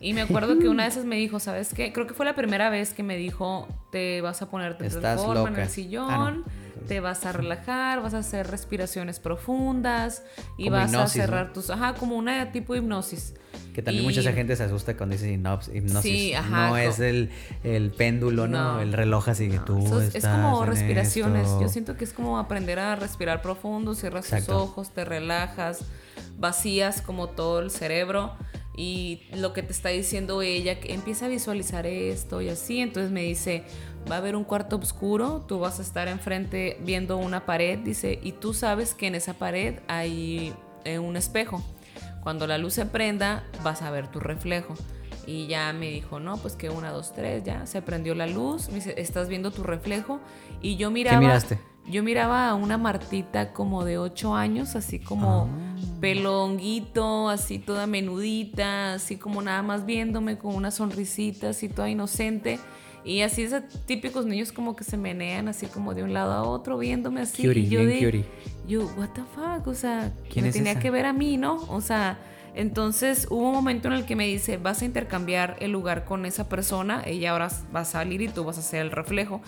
Y 0.00 0.14
me 0.14 0.22
acuerdo 0.22 0.58
que 0.58 0.68
una 0.68 0.84
de 0.84 0.88
esas 0.88 1.04
me 1.04 1.16
dijo, 1.16 1.40
¿sabes 1.40 1.74
qué? 1.74 1.92
Creo 1.92 2.06
que 2.06 2.14
fue 2.14 2.24
la 2.26 2.34
primera 2.34 2.70
vez 2.70 2.92
que 2.92 3.02
me 3.02 3.16
dijo, 3.16 3.68
te 3.92 4.20
vas 4.22 4.42
a 4.42 4.50
ponerte 4.50 4.86
en 4.86 5.56
el 5.56 5.68
sillón, 5.68 6.06
Ah, 6.10 6.32
no. 6.34 6.44
Te 6.88 7.00
vas 7.00 7.24
a 7.26 7.32
relajar, 7.32 8.02
vas 8.02 8.14
a 8.14 8.18
hacer 8.18 8.48
respiraciones 8.50 9.20
profundas 9.20 10.22
y 10.58 10.64
Como 10.64 10.76
vas 10.76 10.90
hipnosis, 10.90 11.20
a 11.22 11.24
cerrar 11.26 11.46
¿no? 11.48 11.52
tus... 11.52 11.70
Ajá, 11.70 11.94
como 11.94 12.16
una 12.16 12.52
tipo 12.52 12.72
de 12.72 12.80
hipnosis. 12.80 13.34
Que 13.74 13.82
también 13.82 14.04
Y- 14.04 14.08
mucha 14.08 14.32
gente 14.32 14.56
se 14.56 14.64
asusta 14.64 14.96
cuando 14.96 15.14
dice 15.14 15.30
hipnosis. 15.30 15.72
Sí, 16.02 16.34
ajá, 16.34 16.68
no 16.68 16.76
es 16.76 16.98
el, 16.98 17.30
el 17.62 17.90
péndulo, 17.92 18.48
¿no? 18.48 18.74
No. 18.74 18.80
El 18.80 18.92
reloj 18.92 19.28
así 19.28 19.48
que 19.48 19.56
No, 19.56 19.64
tú 19.64 19.78
eso 19.86 20.00
es, 20.00 20.24
como 20.26 20.64
respiraciones. 20.64 21.46
esto. 21.46 21.60
Yo 21.60 21.68
siento 21.68 21.96
que 21.96 22.04
es 22.04 22.12
como 22.12 22.38
aprender 22.38 22.78
a 22.78 22.96
respirar 22.96 23.42
profundo, 23.42 23.94
cierras 23.94 24.24
tus 24.24 24.32
Exacto. 24.32 24.62
ojos, 24.62 24.90
te 24.90 25.04
relajas, 25.04 25.84
vacías 26.38 27.02
como 27.02 27.28
todo 27.28 27.60
el 27.60 27.70
cerebro 27.70 28.32
y 28.76 29.22
lo 29.34 29.52
que 29.52 29.62
te 29.62 29.72
está 29.72 29.88
diciendo 29.90 30.42
ella, 30.42 30.80
que 30.80 30.94
empieza 30.94 31.26
a 31.26 31.28
visualizar 31.28 31.86
esto 31.86 32.40
y 32.40 32.48
así. 32.48 32.80
Entonces 32.80 33.10
me 33.10 33.22
dice, 33.22 33.64
va 34.10 34.16
a 34.16 34.18
haber 34.18 34.36
un 34.36 34.44
cuarto 34.44 34.76
oscuro, 34.76 35.44
tú 35.46 35.58
vas 35.58 35.78
a 35.78 35.82
estar 35.82 36.08
enfrente 36.08 36.78
viendo 36.80 37.16
una 37.16 37.46
pared, 37.46 37.78
dice, 37.78 38.18
y 38.22 38.32
tú 38.32 38.54
sabes 38.54 38.94
que 38.94 39.06
en 39.06 39.14
esa 39.14 39.34
pared 39.34 39.80
hay 39.88 40.54
eh, 40.84 40.98
un 40.98 41.16
espejo. 41.16 41.62
Cuando 42.22 42.46
la 42.46 42.58
luz 42.58 42.74
se 42.74 42.86
prenda, 42.86 43.44
vas 43.62 43.82
a 43.82 43.90
ver 43.90 44.08
tu 44.08 44.20
reflejo. 44.20 44.74
Y 45.26 45.46
ya 45.46 45.72
me 45.72 45.90
dijo, 45.90 46.18
no, 46.18 46.36
pues 46.38 46.56
que 46.56 46.70
una, 46.70 46.90
dos, 46.90 47.12
tres, 47.14 47.44
ya 47.44 47.66
se 47.66 47.82
prendió 47.82 48.14
la 48.14 48.26
luz. 48.26 48.68
Me 48.68 48.76
dice, 48.76 48.94
estás 48.98 49.28
viendo 49.28 49.50
tu 49.50 49.62
reflejo. 49.62 50.20
Y 50.60 50.76
yo 50.76 50.90
miraba. 50.90 51.20
miraste? 51.20 51.58
Yo 51.88 52.02
miraba 52.02 52.48
a 52.50 52.54
una 52.54 52.78
Martita 52.78 53.52
como 53.52 53.84
de 53.84 53.98
ocho 53.98 54.34
años, 54.34 54.76
así 54.76 54.98
como 55.00 55.48
Ah. 55.50 56.00
pelo 56.00 56.44
honguito, 56.44 57.28
así 57.28 57.58
toda 57.58 57.86
menudita, 57.86 58.94
así 58.94 59.16
como 59.16 59.42
nada 59.42 59.62
más 59.62 59.86
viéndome 59.86 60.38
con 60.38 60.54
una 60.54 60.70
sonrisita, 60.70 61.50
así 61.50 61.68
toda 61.68 61.90
inocente. 61.90 62.58
Y 63.02 63.22
así 63.22 63.42
esos 63.42 63.62
típicos 63.86 64.26
niños 64.26 64.52
como 64.52 64.76
que 64.76 64.84
se 64.84 64.96
menean 64.98 65.48
así 65.48 65.66
como 65.66 65.94
de 65.94 66.02
un 66.02 66.12
lado 66.12 66.32
a 66.32 66.42
otro, 66.42 66.76
viéndome 66.78 67.22
así. 67.22 67.42
Y 67.46 67.68
yo 67.68 67.80
de, 67.84 68.24
yo, 68.68 68.82
what 68.98 69.08
the 69.14 69.22
fuck, 69.34 69.66
o 69.66 69.74
sea, 69.74 70.12
¿Quién 70.30 70.44
me 70.44 70.50
es 70.50 70.54
tenía 70.54 70.72
esa? 70.72 70.80
que 70.80 70.90
ver 70.90 71.06
a 71.06 71.12
mí, 71.14 71.38
¿no? 71.38 71.56
O 71.70 71.80
sea, 71.80 72.18
entonces 72.54 73.26
hubo 73.30 73.48
un 73.48 73.54
momento 73.54 73.88
en 73.88 73.94
el 73.94 74.04
que 74.04 74.16
me 74.16 74.26
dice, 74.26 74.58
vas 74.58 74.82
a 74.82 74.84
intercambiar 74.84 75.56
el 75.60 75.72
lugar 75.72 76.04
con 76.04 76.26
esa 76.26 76.48
persona, 76.48 77.02
ella 77.06 77.30
ahora 77.32 77.48
va 77.74 77.80
a 77.80 77.84
salir 77.86 78.20
y 78.20 78.28
tú 78.28 78.44
vas 78.44 78.58
a 78.58 78.62
ser 78.62 78.82
el 78.82 78.90
reflejo. 78.90 79.40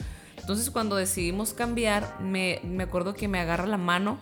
Entonces 0.42 0.70
cuando 0.70 0.96
decidimos 0.96 1.54
cambiar, 1.54 2.20
me, 2.20 2.60
me 2.64 2.82
acuerdo 2.82 3.14
que 3.14 3.28
me 3.28 3.40
agarra 3.40 3.66
la 3.66 3.78
mano 3.78 4.18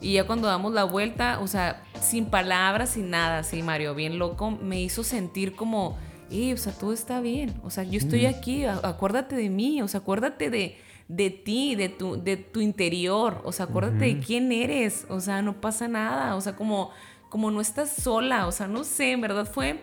y 0.00 0.14
ya 0.14 0.26
cuando 0.26 0.48
damos 0.48 0.72
la 0.72 0.84
vuelta, 0.84 1.40
o 1.40 1.46
sea, 1.46 1.82
sin 2.00 2.26
palabras, 2.26 2.90
sin 2.90 3.10
nada, 3.10 3.38
así 3.40 3.62
Mario, 3.62 3.94
bien 3.94 4.18
loco, 4.18 4.50
me 4.50 4.80
hizo 4.80 5.02
sentir 5.02 5.54
como, 5.54 5.98
eh, 6.30 6.54
o 6.54 6.56
sea, 6.56 6.72
todo 6.72 6.92
está 6.92 7.20
bien, 7.20 7.60
o 7.64 7.70
sea, 7.70 7.84
yo 7.84 7.98
estoy 7.98 8.26
aquí, 8.26 8.64
acuérdate 8.64 9.34
de 9.34 9.50
mí, 9.50 9.82
o 9.82 9.88
sea, 9.88 10.00
acuérdate 10.00 10.50
de, 10.50 10.78
de 11.08 11.30
ti, 11.30 11.74
de 11.74 11.88
tu, 11.88 12.22
de 12.22 12.36
tu 12.36 12.60
interior, 12.60 13.42
o 13.44 13.52
sea, 13.52 13.66
acuérdate 13.66 14.04
de 14.04 14.18
quién 14.20 14.52
eres, 14.52 15.04
o 15.08 15.20
sea, 15.20 15.42
no 15.42 15.60
pasa 15.60 15.88
nada, 15.88 16.36
o 16.36 16.40
sea, 16.40 16.54
como, 16.54 16.90
como 17.28 17.50
no 17.50 17.60
estás 17.60 17.90
sola, 17.92 18.46
o 18.46 18.52
sea, 18.52 18.68
no 18.68 18.84
sé, 18.84 19.12
en 19.12 19.20
verdad 19.20 19.46
fue, 19.46 19.82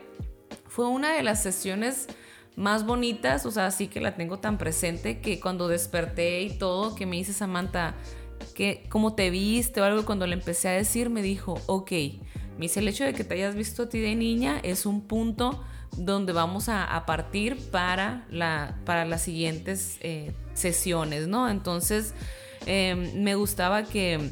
fue 0.67 0.87
una 0.87 1.13
de 1.13 1.23
las 1.23 1.43
sesiones 1.43 2.07
más 2.55 2.85
bonitas, 2.85 3.45
o 3.45 3.51
sea, 3.51 3.71
sí 3.71 3.87
que 3.87 3.99
la 3.99 4.15
tengo 4.15 4.39
tan 4.39 4.57
presente 4.57 5.19
que 5.19 5.39
cuando 5.39 5.67
desperté 5.67 6.41
y 6.41 6.57
todo, 6.57 6.95
que 6.95 7.05
me 7.05 7.17
dice 7.17 7.33
Samantha, 7.33 7.95
que 8.53 8.85
cómo 8.89 9.13
te 9.13 9.29
viste 9.29 9.81
o 9.81 9.83
algo, 9.83 10.05
cuando 10.05 10.25
le 10.27 10.35
empecé 10.35 10.69
a 10.69 10.71
decir, 10.71 11.09
me 11.09 11.21
dijo, 11.21 11.59
ok, 11.65 11.91
me 12.57 12.61
dice, 12.61 12.79
el 12.79 12.87
hecho 12.87 13.03
de 13.03 13.13
que 13.13 13.23
te 13.23 13.33
hayas 13.33 13.55
visto 13.55 13.83
a 13.83 13.89
ti 13.89 13.99
de 13.99 14.15
niña 14.15 14.59
es 14.63 14.85
un 14.85 15.01
punto 15.01 15.63
donde 15.97 16.33
vamos 16.33 16.69
a, 16.69 17.03
partir 17.05 17.57
para, 17.71 18.25
la, 18.29 18.77
para 18.85 19.05
las 19.05 19.21
siguientes 19.21 19.97
eh, 20.01 20.33
sesiones, 20.53 21.27
¿no? 21.27 21.49
Entonces, 21.49 22.13
eh, 22.65 23.13
me 23.15 23.35
gustaba 23.35 23.83
que, 23.83 24.31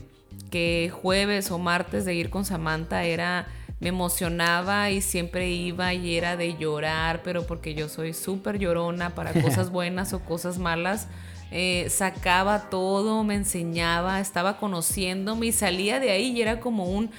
que 0.49 0.91
jueves 0.93 1.51
o 1.51 1.59
martes 1.59 2.05
de 2.05 2.13
ir 2.15 2.29
con 2.29 2.45
Samantha 2.45 3.03
era 3.03 3.47
me 3.84 3.89
emocionaba 3.89 4.89
y 4.89 5.02
siempre 5.02 5.52
iba 5.52 5.93
y 5.93 6.15
era 6.17 6.36
de 6.38 6.58
llorar, 6.58 7.22
pero 7.24 7.46
porque 7.46 7.76
yo 7.76 7.88
soy 7.89 8.13
súper 8.13 8.58
llorona 8.58 9.12
para 9.13 9.34
cosas 9.41 9.69
buenas 9.69 10.13
o 10.13 10.22
cosas 10.22 10.58
malas. 10.58 11.08
eh, 11.52 11.88
sacaba 11.89 12.69
todo, 12.72 13.24
me 13.24 13.36
enseñaba, 13.36 14.19
estaba 14.19 14.58
conociéndome 14.58 15.46
y 15.48 15.52
salía 15.52 16.00
de 16.00 16.10
ahí 16.12 16.32
y 16.32 16.41
era 16.41 16.60
como 16.60 16.86
un... 16.86 17.12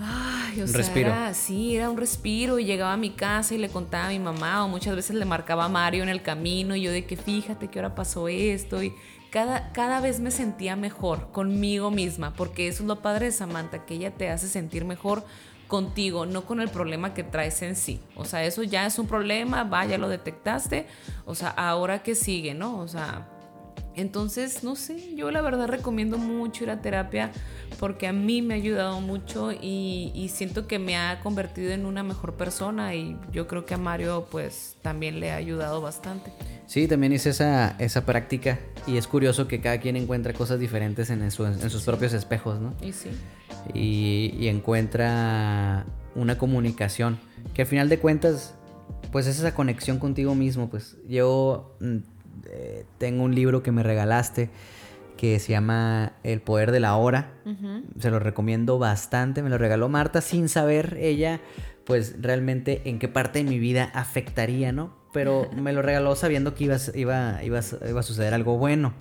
Ay, 0.00 0.60
o 0.60 0.62
Un 0.62 0.68
sea, 0.68 0.76
respiro. 0.78 1.08
era- 1.08 1.34
sí, 1.34 1.74
era 1.74 1.90
un 1.90 1.96
respiro 1.96 2.60
y 2.60 2.64
llegaba 2.64 2.92
a 2.92 2.96
mi 2.96 3.10
casa 3.10 3.54
y 3.54 3.58
le 3.58 3.68
contaba 3.68 4.06
a 4.06 4.10
mi 4.10 4.20
mamá 4.20 4.64
o 4.64 4.68
muchas 4.68 4.94
veces 4.94 5.16
le 5.16 5.24
marcaba 5.24 5.64
a 5.64 5.68
Mario 5.68 6.04
en 6.04 6.08
el 6.08 6.22
camino 6.22 6.76
y 6.76 6.82
yo 6.82 6.92
de 6.92 7.04
que 7.04 7.16
fíjate 7.16 7.66
que 7.66 7.80
ahora 7.80 7.96
pasó 7.96 8.28
esto 8.28 8.80
y 8.80 8.92
cada, 9.30 9.72
cada 9.72 10.00
vez 10.00 10.20
me 10.20 10.30
sentía 10.30 10.76
mejor 10.76 11.32
conmigo 11.32 11.90
misma 11.90 12.32
porque 12.34 12.68
eso 12.68 12.84
es 12.84 12.86
lo 12.86 13.02
padre 13.02 13.26
de 13.26 13.32
Samantha, 13.32 13.84
que 13.86 13.94
ella 13.94 14.12
te 14.12 14.30
hace 14.30 14.46
sentir 14.46 14.84
mejor 14.84 15.24
contigo, 15.68 16.26
no 16.26 16.44
con 16.46 16.60
el 16.60 16.68
problema 16.68 17.14
que 17.14 17.22
traes 17.22 17.62
en 17.62 17.76
sí. 17.76 18.00
O 18.16 18.24
sea, 18.24 18.44
eso 18.44 18.62
ya 18.64 18.86
es 18.86 18.98
un 18.98 19.06
problema, 19.06 19.62
vaya, 19.64 19.98
lo 19.98 20.08
detectaste, 20.08 20.86
o 21.26 21.34
sea, 21.34 21.50
ahora 21.50 22.02
que 22.02 22.14
sigue, 22.16 22.54
¿no? 22.54 22.78
O 22.80 22.88
sea, 22.88 23.28
entonces, 23.94 24.62
no 24.62 24.76
sé, 24.76 25.14
yo 25.16 25.30
la 25.32 25.40
verdad 25.40 25.66
recomiendo 25.66 26.18
mucho 26.18 26.62
ir 26.64 26.70
a 26.70 26.80
terapia 26.80 27.32
porque 27.80 28.06
a 28.06 28.12
mí 28.12 28.42
me 28.42 28.54
ha 28.54 28.56
ayudado 28.56 29.00
mucho 29.00 29.50
y, 29.50 30.12
y 30.14 30.28
siento 30.28 30.68
que 30.68 30.78
me 30.78 30.96
ha 30.96 31.18
convertido 31.20 31.72
en 31.72 31.84
una 31.84 32.02
mejor 32.04 32.34
persona 32.34 32.94
y 32.94 33.18
yo 33.32 33.48
creo 33.48 33.66
que 33.66 33.74
a 33.74 33.78
Mario 33.78 34.28
pues 34.30 34.76
también 34.82 35.18
le 35.18 35.32
ha 35.32 35.36
ayudado 35.36 35.80
bastante. 35.80 36.32
Sí, 36.66 36.86
también 36.86 37.12
hice 37.12 37.30
esa, 37.30 37.74
esa 37.80 38.06
práctica 38.06 38.60
y 38.86 38.98
es 38.98 39.08
curioso 39.08 39.48
que 39.48 39.60
cada 39.60 39.78
quien 39.80 39.96
encuentra 39.96 40.32
cosas 40.32 40.60
diferentes 40.60 41.10
en, 41.10 41.28
su- 41.32 41.44
en 41.46 41.68
sus 41.70 41.82
propios 41.82 42.12
espejos, 42.12 42.60
¿no? 42.60 42.74
Y 42.80 42.92
sí. 42.92 43.10
Y, 43.74 44.34
y 44.38 44.48
encuentra 44.48 45.86
una 46.14 46.38
comunicación 46.38 47.18
que 47.54 47.62
al 47.62 47.68
final 47.68 47.88
de 47.88 47.98
cuentas 47.98 48.54
pues 49.12 49.26
es 49.26 49.38
esa 49.38 49.54
conexión 49.54 49.98
contigo 49.98 50.34
mismo 50.34 50.68
pues. 50.68 50.96
Yo 51.08 51.76
mm, 51.80 51.96
eh, 52.50 52.84
tengo 52.98 53.24
un 53.24 53.34
libro 53.34 53.62
que 53.62 53.72
me 53.72 53.82
regalaste 53.82 54.50
que 55.16 55.38
se 55.40 55.52
llama 55.52 56.12
El 56.22 56.40
poder 56.40 56.70
de 56.70 56.80
la 56.80 56.96
hora. 56.96 57.32
Se 57.98 58.10
lo 58.10 58.18
recomiendo 58.18 58.78
bastante 58.78 59.42
me 59.42 59.50
lo 59.50 59.58
regaló 59.58 59.88
Marta 59.88 60.20
sin 60.20 60.48
saber 60.48 60.96
ella 61.00 61.40
pues 61.84 62.16
realmente 62.20 62.82
en 62.84 62.98
qué 62.98 63.08
parte 63.08 63.42
de 63.42 63.50
mi 63.50 63.58
vida 63.58 63.90
afectaría 63.94 64.70
no 64.72 64.94
pero 65.12 65.50
me 65.56 65.72
lo 65.72 65.82
regaló 65.82 66.14
sabiendo 66.14 66.54
que 66.54 66.64
iba, 66.64 66.76
iba, 66.94 67.42
iba, 67.42 67.60
iba 67.88 68.00
a 68.00 68.02
suceder 68.02 68.34
algo 68.34 68.58
bueno 68.58 68.92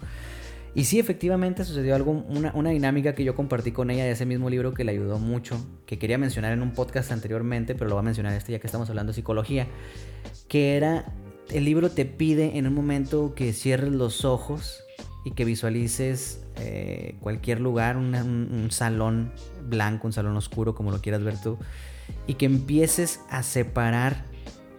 y 0.77 0.83
sí, 0.83 0.99
efectivamente 0.99 1.65
sucedió 1.65 1.95
algo, 1.95 2.11
una, 2.11 2.69
dinámica 2.69 3.15
que 3.15 3.23
yo 3.23 3.33
compartí 3.35 3.71
con 3.71 3.89
ella 3.89 4.03
de 4.03 4.11
ese 4.11 4.27
mismo 4.27 4.47
libro 4.47 4.75
que 4.75 4.83
le 4.83 4.91
ayudó 4.91 5.17
mucho, 5.17 5.57
que 5.87 5.97
quería 5.97 6.19
mencionar 6.19 6.53
en 6.53 6.61
un 6.61 6.69
podcast 6.69 7.11
anteriormente, 7.11 7.73
pero 7.73 7.89
lo 7.89 7.95
voy 7.95 8.01
a 8.01 8.03
mencionar 8.03 8.33
este 8.33 8.51
ya 8.51 8.59
que 8.59 8.67
estamos 8.67 8.87
hablando 8.87 9.09
de 9.11 9.15
psicología, 9.15 9.65
que 10.47 10.77
era, 10.77 11.05
el 11.49 11.65
libro 11.65 11.89
te 11.89 12.05
pide 12.05 12.59
en 12.59 12.67
un 12.67 12.75
momento 12.75 13.33
que 13.33 13.53
cierres 13.53 13.91
los 13.91 14.23
ojos 14.23 14.83
y 15.25 15.31
que 15.31 15.45
visualices 15.45 16.45
eh, 16.57 17.15
cualquier 17.21 17.59
lugar, 17.59 17.97
un, 17.97 18.67
salón 18.69 19.31
blanco, 19.67 20.05
un 20.05 20.13
salón 20.13 20.37
oscuro, 20.37 20.75
como 20.75 20.91
lo 20.91 21.01
quieras 21.01 21.23
ver 21.23 21.41
tú, 21.41 21.57
y 22.27 22.35
que 22.35 22.45
empieces 22.45 23.21
a 23.31 23.41
separar 23.41 24.25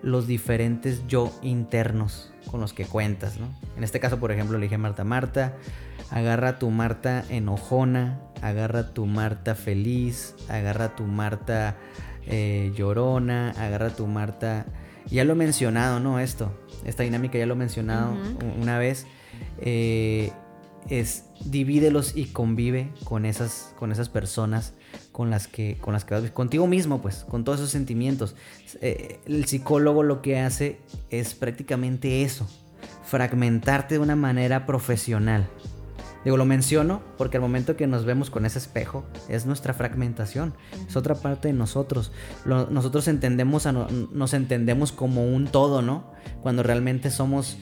los 0.03 0.29
diferentes 0.29 1.03
yo 1.09 1.37
internos 1.43 2.33
con 2.53 2.61
los 2.61 2.73
que 2.73 2.85
cuentas, 2.85 3.41
¿no? 3.41 3.49
En 3.77 3.83
este 3.83 3.99
caso, 3.99 4.21
por 4.21 4.31
ejemplo, 4.31 4.59
le 4.59 4.73
a 4.73 4.79
Marta, 4.79 5.03
Marta, 5.03 5.57
agarra 6.11 6.59
tu 6.59 6.71
Marta 6.71 7.25
enojona, 7.29 8.21
agarra 8.43 8.93
tu 8.93 9.07
Marta 9.07 9.55
feliz, 9.55 10.35
agarra 10.49 10.97
tu 10.97 11.05
Marta 11.05 11.77
eh, 12.27 12.73
llorona, 12.77 13.51
agarra 13.53 13.91
tu 13.91 14.07
Marta 14.07 14.67
Ya 15.11 15.25
lo 15.25 15.33
he 15.33 15.37
mencionado, 15.37 16.01
¿no? 16.01 16.21
Esto, 16.21 16.53
esta 16.85 17.03
dinámica 17.03 17.39
ya 17.39 17.47
lo 17.47 17.55
he 17.55 17.57
mencionado 17.57 18.15
una 18.61 18.79
vez. 18.79 19.07
Eh, 19.59 20.33
es 20.89 21.25
divídelos 21.45 22.17
y 22.17 22.27
convive 22.27 22.91
con 23.05 23.27
esas, 23.27 23.75
con 23.79 23.93
esas 23.93 24.09
personas 24.09 24.73
con 25.13 25.31
las 25.31 25.49
que, 25.49 25.79
con 25.79 25.93
las 25.93 26.05
que 26.05 26.15
vas, 26.15 26.31
contigo 26.31 26.67
mismo, 26.67 27.03
pues, 27.03 27.25
con 27.29 27.45
todos 27.45 27.59
esos 27.59 27.71
sentimientos. 27.71 28.37
Eh, 28.81 29.21
el 29.27 29.45
psicólogo 29.47 30.03
lo 30.03 30.23
que 30.23 30.39
hace 30.39 30.81
es 31.11 31.35
prácticamente 31.35 32.23
eso, 32.23 32.49
fragmentarte 33.05 33.97
de 33.97 34.01
una 34.01 34.17
manera 34.17 34.65
profesional. 34.65 35.49
Digo, 36.29 36.37
lo 36.37 36.45
menciono 36.45 37.01
porque 37.17 37.39
al 37.39 37.41
momento 37.41 37.75
que 37.75 37.87
nos 37.87 38.05
vemos 38.05 38.29
con 38.29 38.45
ese 38.45 38.59
espejo 38.59 39.03
es 39.31 39.47
nuestra 39.47 39.73
fragmentación, 39.73 40.53
es 40.87 40.95
otra 40.95 41.15
parte 41.15 41.49
de 41.49 41.55
nosotros. 41.55 42.13
nosotros 42.45 43.09
entendemos 43.09 43.67
nos 44.13 44.35
entendemos 44.35 44.93
como 44.93 45.25
un 45.25 45.47
todo, 45.47 45.81
¿no? 45.81 46.13
Cuando 46.43 46.63
realmente 46.63 47.11
somos 47.11 47.57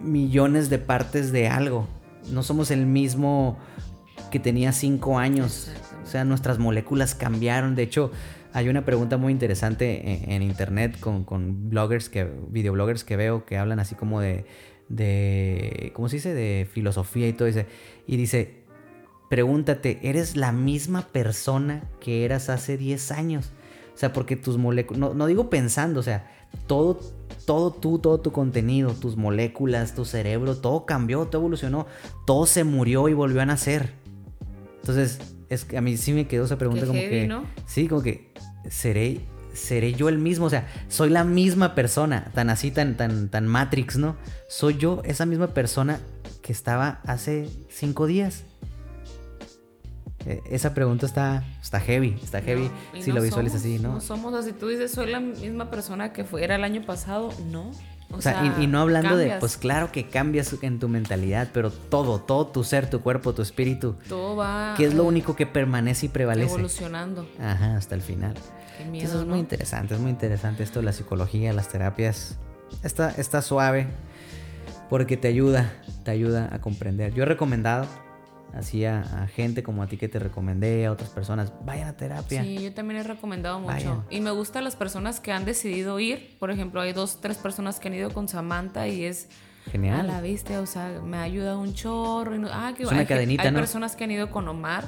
millones 0.00 0.70
de 0.70 0.78
partes 0.78 1.32
de 1.32 1.48
algo. 1.48 1.88
No 2.30 2.44
somos 2.44 2.70
el 2.70 2.86
mismo 2.86 3.58
que 4.30 4.38
tenía 4.38 4.70
cinco 4.70 5.18
años. 5.18 5.68
O 6.04 6.06
sea, 6.06 6.24
nuestras 6.24 6.60
moléculas 6.60 7.16
cambiaron. 7.16 7.74
De 7.74 7.82
hecho, 7.82 8.12
hay 8.52 8.68
una 8.68 8.84
pregunta 8.84 9.16
muy 9.16 9.32
interesante 9.32 10.32
en, 10.32 10.42
internet 10.42 11.00
con, 11.00 11.24
con, 11.24 11.70
bloggers, 11.70 12.08
que, 12.08 12.30
videobloggers 12.50 13.02
que 13.02 13.16
veo 13.16 13.44
que 13.44 13.58
hablan 13.58 13.80
así 13.80 13.96
como 13.96 14.20
de, 14.20 14.44
de, 14.90 15.92
¿cómo 15.94 16.10
se 16.10 16.16
dice? 16.16 16.34
De 16.34 16.68
filosofía 16.70 17.26
y 17.28 17.32
todo 17.32 17.48
eso. 17.48 17.60
Y 18.06 18.18
dice, 18.18 18.64
pregúntate, 19.30 20.00
¿eres 20.02 20.36
la 20.36 20.52
misma 20.52 21.06
persona 21.08 21.84
que 22.00 22.26
eras 22.26 22.50
hace 22.50 22.76
10 22.76 23.12
años? 23.12 23.52
O 23.94 23.96
sea, 23.96 24.12
porque 24.12 24.36
tus 24.36 24.58
moléculas, 24.58 24.98
no, 24.98 25.14
no 25.14 25.26
digo 25.26 25.48
pensando, 25.48 26.00
o 26.00 26.02
sea, 26.02 26.30
todo, 26.66 27.00
todo 27.46 27.70
tú, 27.72 27.98
todo 27.98 28.20
tu 28.20 28.32
contenido, 28.32 28.92
tus 28.92 29.16
moléculas, 29.16 29.94
tu 29.94 30.04
cerebro, 30.04 30.56
todo 30.56 30.84
cambió, 30.84 31.24
todo 31.26 31.42
evolucionó, 31.42 31.86
todo 32.26 32.44
se 32.46 32.64
murió 32.64 33.08
y 33.08 33.14
volvió 33.14 33.40
a 33.40 33.46
nacer. 33.46 33.92
Entonces, 34.80 35.20
es 35.48 35.64
que 35.64 35.78
a 35.78 35.80
mí 35.80 35.96
sí 35.96 36.12
me 36.12 36.26
quedó 36.26 36.46
esa 36.46 36.58
pregunta 36.58 36.86
como 36.86 36.98
que... 36.98 37.30
Sí, 37.66 37.86
como 37.86 38.02
que, 38.02 38.32
¿seré, 38.68 39.20
¿seré 39.54 39.92
yo 39.92 40.08
el 40.08 40.18
mismo? 40.18 40.46
O 40.46 40.50
sea, 40.50 40.68
soy 40.88 41.10
la 41.10 41.24
misma 41.24 41.74
persona, 41.74 42.30
tan 42.34 42.50
así, 42.50 42.70
tan, 42.70 42.96
tan, 42.96 43.28
tan 43.28 43.46
Matrix, 43.46 43.96
¿no? 43.96 44.16
Soy 44.48 44.76
yo 44.76 45.02
esa 45.04 45.26
misma 45.26 45.48
persona 45.48 46.00
que 46.42 46.52
estaba 46.52 47.00
hace 47.04 47.48
cinco 47.68 48.06
días. 48.06 48.44
E, 50.26 50.42
esa 50.50 50.74
pregunta 50.74 51.06
está, 51.06 51.44
está 51.62 51.80
heavy, 51.80 52.18
está 52.22 52.42
heavy 52.42 52.70
si 53.00 53.12
lo 53.12 53.22
visualizas 53.22 53.60
así, 53.60 53.78
¿no? 53.78 53.94
No 53.94 54.00
somos 54.00 54.34
así, 54.34 54.52
tú 54.52 54.68
dices, 54.68 54.90
soy 54.90 55.10
la 55.10 55.20
misma 55.20 55.70
persona 55.70 56.12
que 56.12 56.24
fuera 56.24 56.56
el 56.56 56.64
año 56.64 56.84
pasado, 56.84 57.32
no. 57.46 57.70
O, 58.12 58.20
sea, 58.20 58.56
y, 58.58 58.66
no 58.66 58.80
hablando 58.80 59.16
de, 59.16 59.36
pues 59.38 59.56
claro 59.56 59.92
que 59.92 60.08
cambias 60.08 60.54
en 60.62 60.80
tu 60.80 60.88
mentalidad, 60.88 61.48
pero 61.52 61.70
todo, 61.70 62.20
todo 62.20 62.48
tu 62.48 62.64
ser, 62.64 62.90
tu 62.90 63.00
cuerpo, 63.00 63.34
tu 63.34 63.42
espíritu. 63.42 63.96
Todo 64.08 64.36
va. 64.36 64.74
¿Qué 64.76 64.84
es 64.84 64.94
lo 64.94 65.04
único 65.04 65.36
que 65.36 65.46
permanece 65.46 66.06
y 66.06 66.08
prevalece? 66.08 66.52
Evolucionando. 66.52 67.28
Ajá, 67.40 67.76
hasta 67.76 67.94
el 67.94 68.02
final. 68.02 68.34
Qué 68.76 68.84
miedo, 68.84 69.06
Eso 69.08 69.20
es 69.20 69.26
muy 69.26 69.38
interesante, 69.38 69.94
es 69.94 70.00
muy 70.00 70.10
interesante 70.10 70.62
esto 70.64 70.80
de 70.80 70.86
la 70.86 70.92
psicología, 70.92 71.52
las 71.52 71.68
terapias. 71.68 72.36
Está, 72.82 73.10
está 73.10 73.42
suave 73.42 73.86
porque 74.88 75.16
te 75.16 75.28
ayuda, 75.28 75.72
te 76.04 76.10
ayuda 76.10 76.48
a 76.52 76.60
comprender. 76.60 77.14
Yo 77.14 77.22
he 77.22 77.26
recomendado 77.26 77.86
así 78.54 78.84
a, 78.84 79.28
gente 79.34 79.62
como 79.62 79.82
a 79.82 79.86
ti 79.86 79.96
que 79.96 80.08
te 80.08 80.18
recomendé, 80.18 80.86
a 80.86 80.92
otras 80.92 81.10
personas, 81.10 81.52
vayan 81.64 81.88
a 81.88 81.96
terapia. 81.96 82.42
Sí, 82.42 82.58
yo 82.62 82.72
también 82.72 83.00
he 83.00 83.02
recomendado 83.02 83.60
mucho. 83.60 84.04
Y 84.10 84.20
me 84.20 84.30
gustan 84.30 84.64
las 84.64 84.76
personas 84.76 85.20
que 85.20 85.32
han 85.32 85.44
decidido 85.44 85.98
ir. 86.00 86.36
Por 86.38 86.50
ejemplo, 86.50 86.80
hay 86.80 86.92
dos, 86.92 87.20
tres 87.20 87.38
personas 87.38 87.80
que 87.80 87.88
han 87.88 87.94
ido 87.94 88.12
con 88.12 88.28
Samantha 88.28 88.88
y 88.88 89.04
es... 89.04 89.28
Genial. 89.70 90.00
A 90.00 90.02
la 90.02 90.20
vista, 90.22 90.58
o 90.60 90.66
sea, 90.66 91.00
me 91.04 91.18
ha 91.18 91.22
ayudado 91.22 91.60
un 91.60 91.74
chorro. 91.74 92.34
ah, 92.50 92.72
que 92.74 92.84
es 92.84 92.90
una 92.90 93.00
hay, 93.00 93.06
cadenita, 93.06 93.42
hay 93.42 93.52
personas 93.52 93.94
que 93.94 94.04
han 94.04 94.10
ido 94.10 94.30
con 94.30 94.48
Omar 94.48 94.84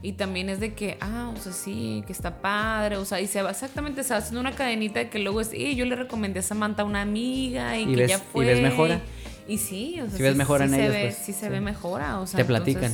y 0.00 0.12
también 0.12 0.48
es 0.48 0.60
de 0.60 0.74
que, 0.74 0.96
ah, 1.00 1.32
o 1.34 1.40
sea, 1.40 1.52
sí, 1.52 2.04
que 2.06 2.12
está 2.12 2.40
padre, 2.40 2.98
o 2.98 3.04
sea, 3.04 3.20
y 3.20 3.26
se 3.26 3.42
va 3.42 3.50
exactamente, 3.50 4.04
se 4.04 4.14
va 4.14 4.18
haciendo 4.18 4.40
una 4.40 4.52
cadenita 4.52 5.10
que 5.10 5.18
luego 5.18 5.40
es, 5.40 5.52
y 5.52 5.74
yo 5.74 5.84
le 5.86 5.96
recomendé 5.96 6.38
a 6.38 6.42
Samantha 6.42 6.82
a 6.82 6.84
una 6.84 7.00
amiga 7.02 7.76
y, 7.76 7.94
que 7.94 8.06
ya 8.06 8.18
fue. 8.18 8.44
Y 8.44 8.48
ves 8.48 8.62
mejora. 8.62 8.96
Y 8.96 9.27
sí, 9.56 9.98
o 10.00 10.08
sea, 10.08 10.16
si 10.18 10.22
ves 10.22 10.36
mejora 10.36 10.66
en 10.66 10.74
ellos, 10.74 10.92
ve, 10.92 11.00
pues, 11.04 11.16
sí 11.16 11.32
se 11.32 11.48
ve 11.48 11.62
mejora, 11.62 12.20
o 12.20 12.26
sea. 12.26 12.36
Te 12.36 12.44
platican. 12.44 12.92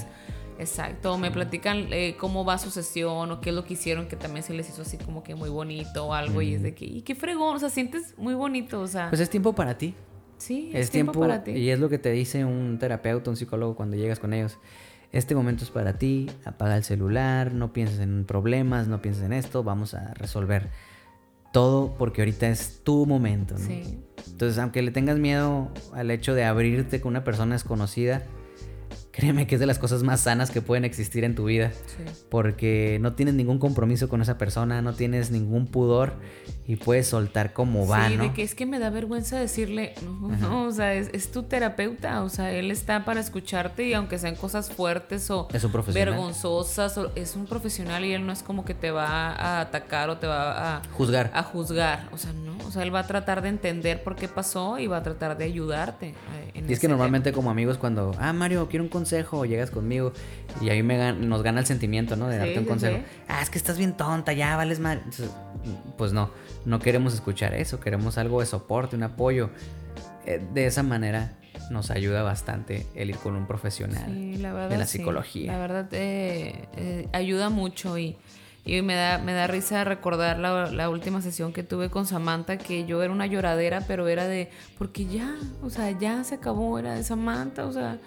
exacto, 0.61 1.19
me 1.19 1.33
platican 1.33 1.93
eh, 1.93 2.15
cómo 2.17 2.45
va 2.45 2.59
su 2.59 2.71
sesión 2.71 3.33
o 3.33 3.41
qué 3.41 3.51
es 3.51 3.57
lo 3.57 3.65
que 3.65 3.75
hicieron, 3.75 4.07
que 4.07 4.15
también 4.15 4.45
se 4.45 4.55
les 4.55 4.69
hizo 4.69 4.83
así 4.83 4.97
como 4.99 5.25
que 5.25 5.35
muy 5.35 5.51
bonito 5.51 6.07
o 6.07 6.15
algo, 6.15 6.41
y 6.43 6.55
es 6.55 6.63
de 6.63 6.75
que, 6.77 6.85
y 6.85 7.03
qué 7.03 7.17
fregón, 7.17 7.57
o 7.57 7.59
sea, 7.59 7.71
sientes 7.71 8.15
muy 8.17 8.35
bonito, 8.35 8.81
o 8.81 8.87
sea. 8.87 9.09
Pues 9.09 9.21
es 9.21 9.31
tiempo 9.31 9.53
para 9.55 9.77
ti. 9.77 9.95
Sí, 10.37 10.71
es, 10.75 10.91
tiempo, 10.91 11.19
para 11.19 11.43
ti. 11.43 11.53
Y 11.53 11.71
es 11.71 11.79
lo 11.79 11.89
que 11.89 11.99
te 11.99 12.11
dice 12.11 12.45
un 12.45 12.79
terapeuta, 12.79 13.31
un 13.31 13.37
psicólogo 13.37 13.75
cuando 13.77 13.97
llegas 13.97 14.19
con 14.19 14.33
ellos. 14.33 14.59
Este 15.13 15.35
momento 15.35 15.63
es 15.65 15.71
para 15.71 15.97
ti, 15.97 16.29
apaga 16.45 16.77
el 16.77 16.83
celular, 16.83 17.53
no 17.53 17.73
pienses 17.73 18.01
en 18.01 18.25
problemas, 18.25 18.89
no 18.89 19.01
pienses 19.01 19.23
en 19.23 19.33
esto, 19.33 19.63
vamos 19.63 19.95
a 19.95 20.13
resolver 20.15 20.71
todo 21.55 21.95
porque 21.97 22.21
ahorita 22.21 22.49
es 22.49 22.81
tu 22.83 23.07
momento. 23.07 23.55
¿no? 23.55 23.65
Sí. 23.65 23.97
Entonces, 24.27 24.59
aunque 24.59 24.83
le 24.83 24.91
tengas 24.91 25.19
miedo 25.19 25.71
al 25.93 26.11
hecho 26.11 26.35
de 26.35 26.45
abrirte 26.45 27.01
con 27.01 27.11
una 27.11 27.23
persona 27.23 27.55
desconocida, 27.55 28.25
créeme 29.15 29.47
que 29.47 29.55
es 29.55 29.61
de 29.61 29.67
las 29.67 29.79
cosas 29.79 30.03
más 30.03 30.23
sanas 30.23 30.51
que 30.51 30.61
pueden 30.61 30.85
existir 30.85 31.25
en 31.25 31.35
tu 31.35 31.45
vida. 31.45 31.71
Porque 32.29 32.99
no 33.01 33.15
tienes 33.15 33.35
ningún 33.35 33.59
compromiso 33.59 34.09
con 34.09 34.21
esa 34.21 34.39
persona, 34.39 34.83
no 34.83 34.93
tienes 34.95 35.31
ningún 35.31 35.67
pudor 35.67 36.15
y 36.67 36.77
puedes 36.77 37.09
soltar 37.09 37.53
como 37.53 37.87
va, 37.87 38.09
sí, 38.09 38.17
de 38.17 38.33
que 38.33 38.43
es 38.43 38.55
que 38.55 38.65
me 38.65 38.79
da 38.79 38.89
vergüenza 38.89 39.39
decirle, 39.39 39.95
no, 40.03 40.29
no 40.37 40.65
o 40.65 40.73
sea, 40.73 40.95
es, 40.95 41.31
tu 41.31 41.43
terapeuta, 41.43 42.23
o 42.23 42.31
sea, 42.31 42.53
él 42.53 42.71
está 42.71 43.05
para 43.05 43.21
escucharte 43.21 43.87
y 43.87 43.93
aunque 43.93 44.19
sean 44.19 44.35
cosas 44.35 44.71
fuertes 44.71 45.31
o 45.31 45.47
vergonzosas, 45.93 46.99
es 47.15 47.37
un 47.37 47.45
profesional 47.45 48.05
y 48.05 48.15
él 48.15 48.27
no 48.27 48.33
es 48.33 48.43
como 48.43 48.65
que 48.65 48.73
te 48.73 48.91
va 48.91 49.33
a 49.33 49.61
atacar 49.61 50.09
o 50.09 50.17
te 50.17 50.27
va 50.27 50.77
a 50.77 50.83
juzgar. 50.93 51.31
A 51.35 51.43
juzgar, 51.43 52.09
o 52.13 52.19
sea, 52.19 52.33
no, 52.33 52.57
o 52.67 52.71
sea, 52.71 52.83
él 52.83 52.95
va 52.95 53.01
a 53.01 53.07
tratar 53.07 53.43
de 53.43 53.51
entender 53.51 54.03
por 54.03 54.17
qué 54.17 54.27
pasó 54.27 54.79
y 54.79 54.87
va 54.87 54.99
a 54.99 55.03
tratar 55.03 55.37
de 55.37 55.45
ayudarte. 55.45 56.15
Eh, 56.55 56.65
y 56.67 56.73
es 56.73 56.81
que 56.81 56.89
normalmente 56.89 57.33
como 57.33 57.51
amigos 57.51 57.77
cuando, 57.77 58.15
ah, 58.19 58.33
Mario, 58.33 58.69
quiero 58.69 58.85
un 58.85 58.91
consejo, 59.05 59.45
llegas 59.45 59.71
conmigo 59.71 60.13
y 60.61 60.71
ahí 60.71 60.83
me 60.83 61.13
nos 61.13 61.43
gana 61.43 61.61
el 61.61 61.67
sentimiento, 61.67 62.17
¿no? 62.17 62.29
De 62.29 62.39
darte 62.39 62.59
un 62.59 62.65
consejo. 62.65 62.99
Ah, 63.29 63.43
es 63.43 63.51
que 63.51 63.59
estás 63.59 63.77
bien 63.77 63.97
tonta, 63.97 64.33
ya 64.33 64.57
vales 64.57 64.81
mal. 64.81 65.03
Pues 65.97 66.13
no 66.13 66.31
no 66.65 66.79
queremos 66.81 67.15
escuchar 67.15 67.55
eso, 67.55 67.81
queremos 67.81 68.19
algo 68.19 68.41
de 68.41 68.47
soporte, 68.47 68.97
un 68.97 69.03
apoyo. 69.03 69.51
Eh, 70.27 70.41
de 70.53 70.67
esa 70.67 70.83
manera 70.83 71.37
nos 71.71 71.91
ayuda 71.91 72.23
bastante 72.23 72.87
el 72.95 73.11
ir 73.11 73.17
con 73.17 73.37
un 73.37 73.47
profesional 73.47 74.11
de 74.11 74.77
la 74.77 74.87
psicología. 74.87 75.53
La 75.53 75.59
verdad 75.59 75.89
eh, 75.93 76.69
eh, 76.77 77.09
ayuda 77.13 77.51
mucho 77.51 77.99
y, 77.99 78.17
me, 78.65 78.95
da, 78.95 79.19
me 79.19 79.35
da 79.35 79.47
risa 79.47 79.85
recordar 79.85 80.39
la, 80.39 80.71
la, 80.71 80.89
última 80.89 81.21
sesión 81.21 81.53
que 81.53 81.63
tuve 81.63 81.91
con 81.91 82.07
Samantha, 82.07 82.57
que 82.57 82.87
yo 82.87 83.03
era 83.03 83.13
una 83.13 83.27
lloradera, 83.27 83.83
pero 83.87 84.09
era 84.09 84.27
de, 84.27 84.51
porque 84.79 85.05
ya, 85.05 85.35
o 85.63 85.69
sea, 85.69 85.91
ya 85.91 86.25
se 86.25 86.37
acabó, 86.37 86.79
era 86.79 86.95
de 86.95 87.05
Samantha, 87.05 87.67
o 87.67 87.73
sea, 87.73 87.99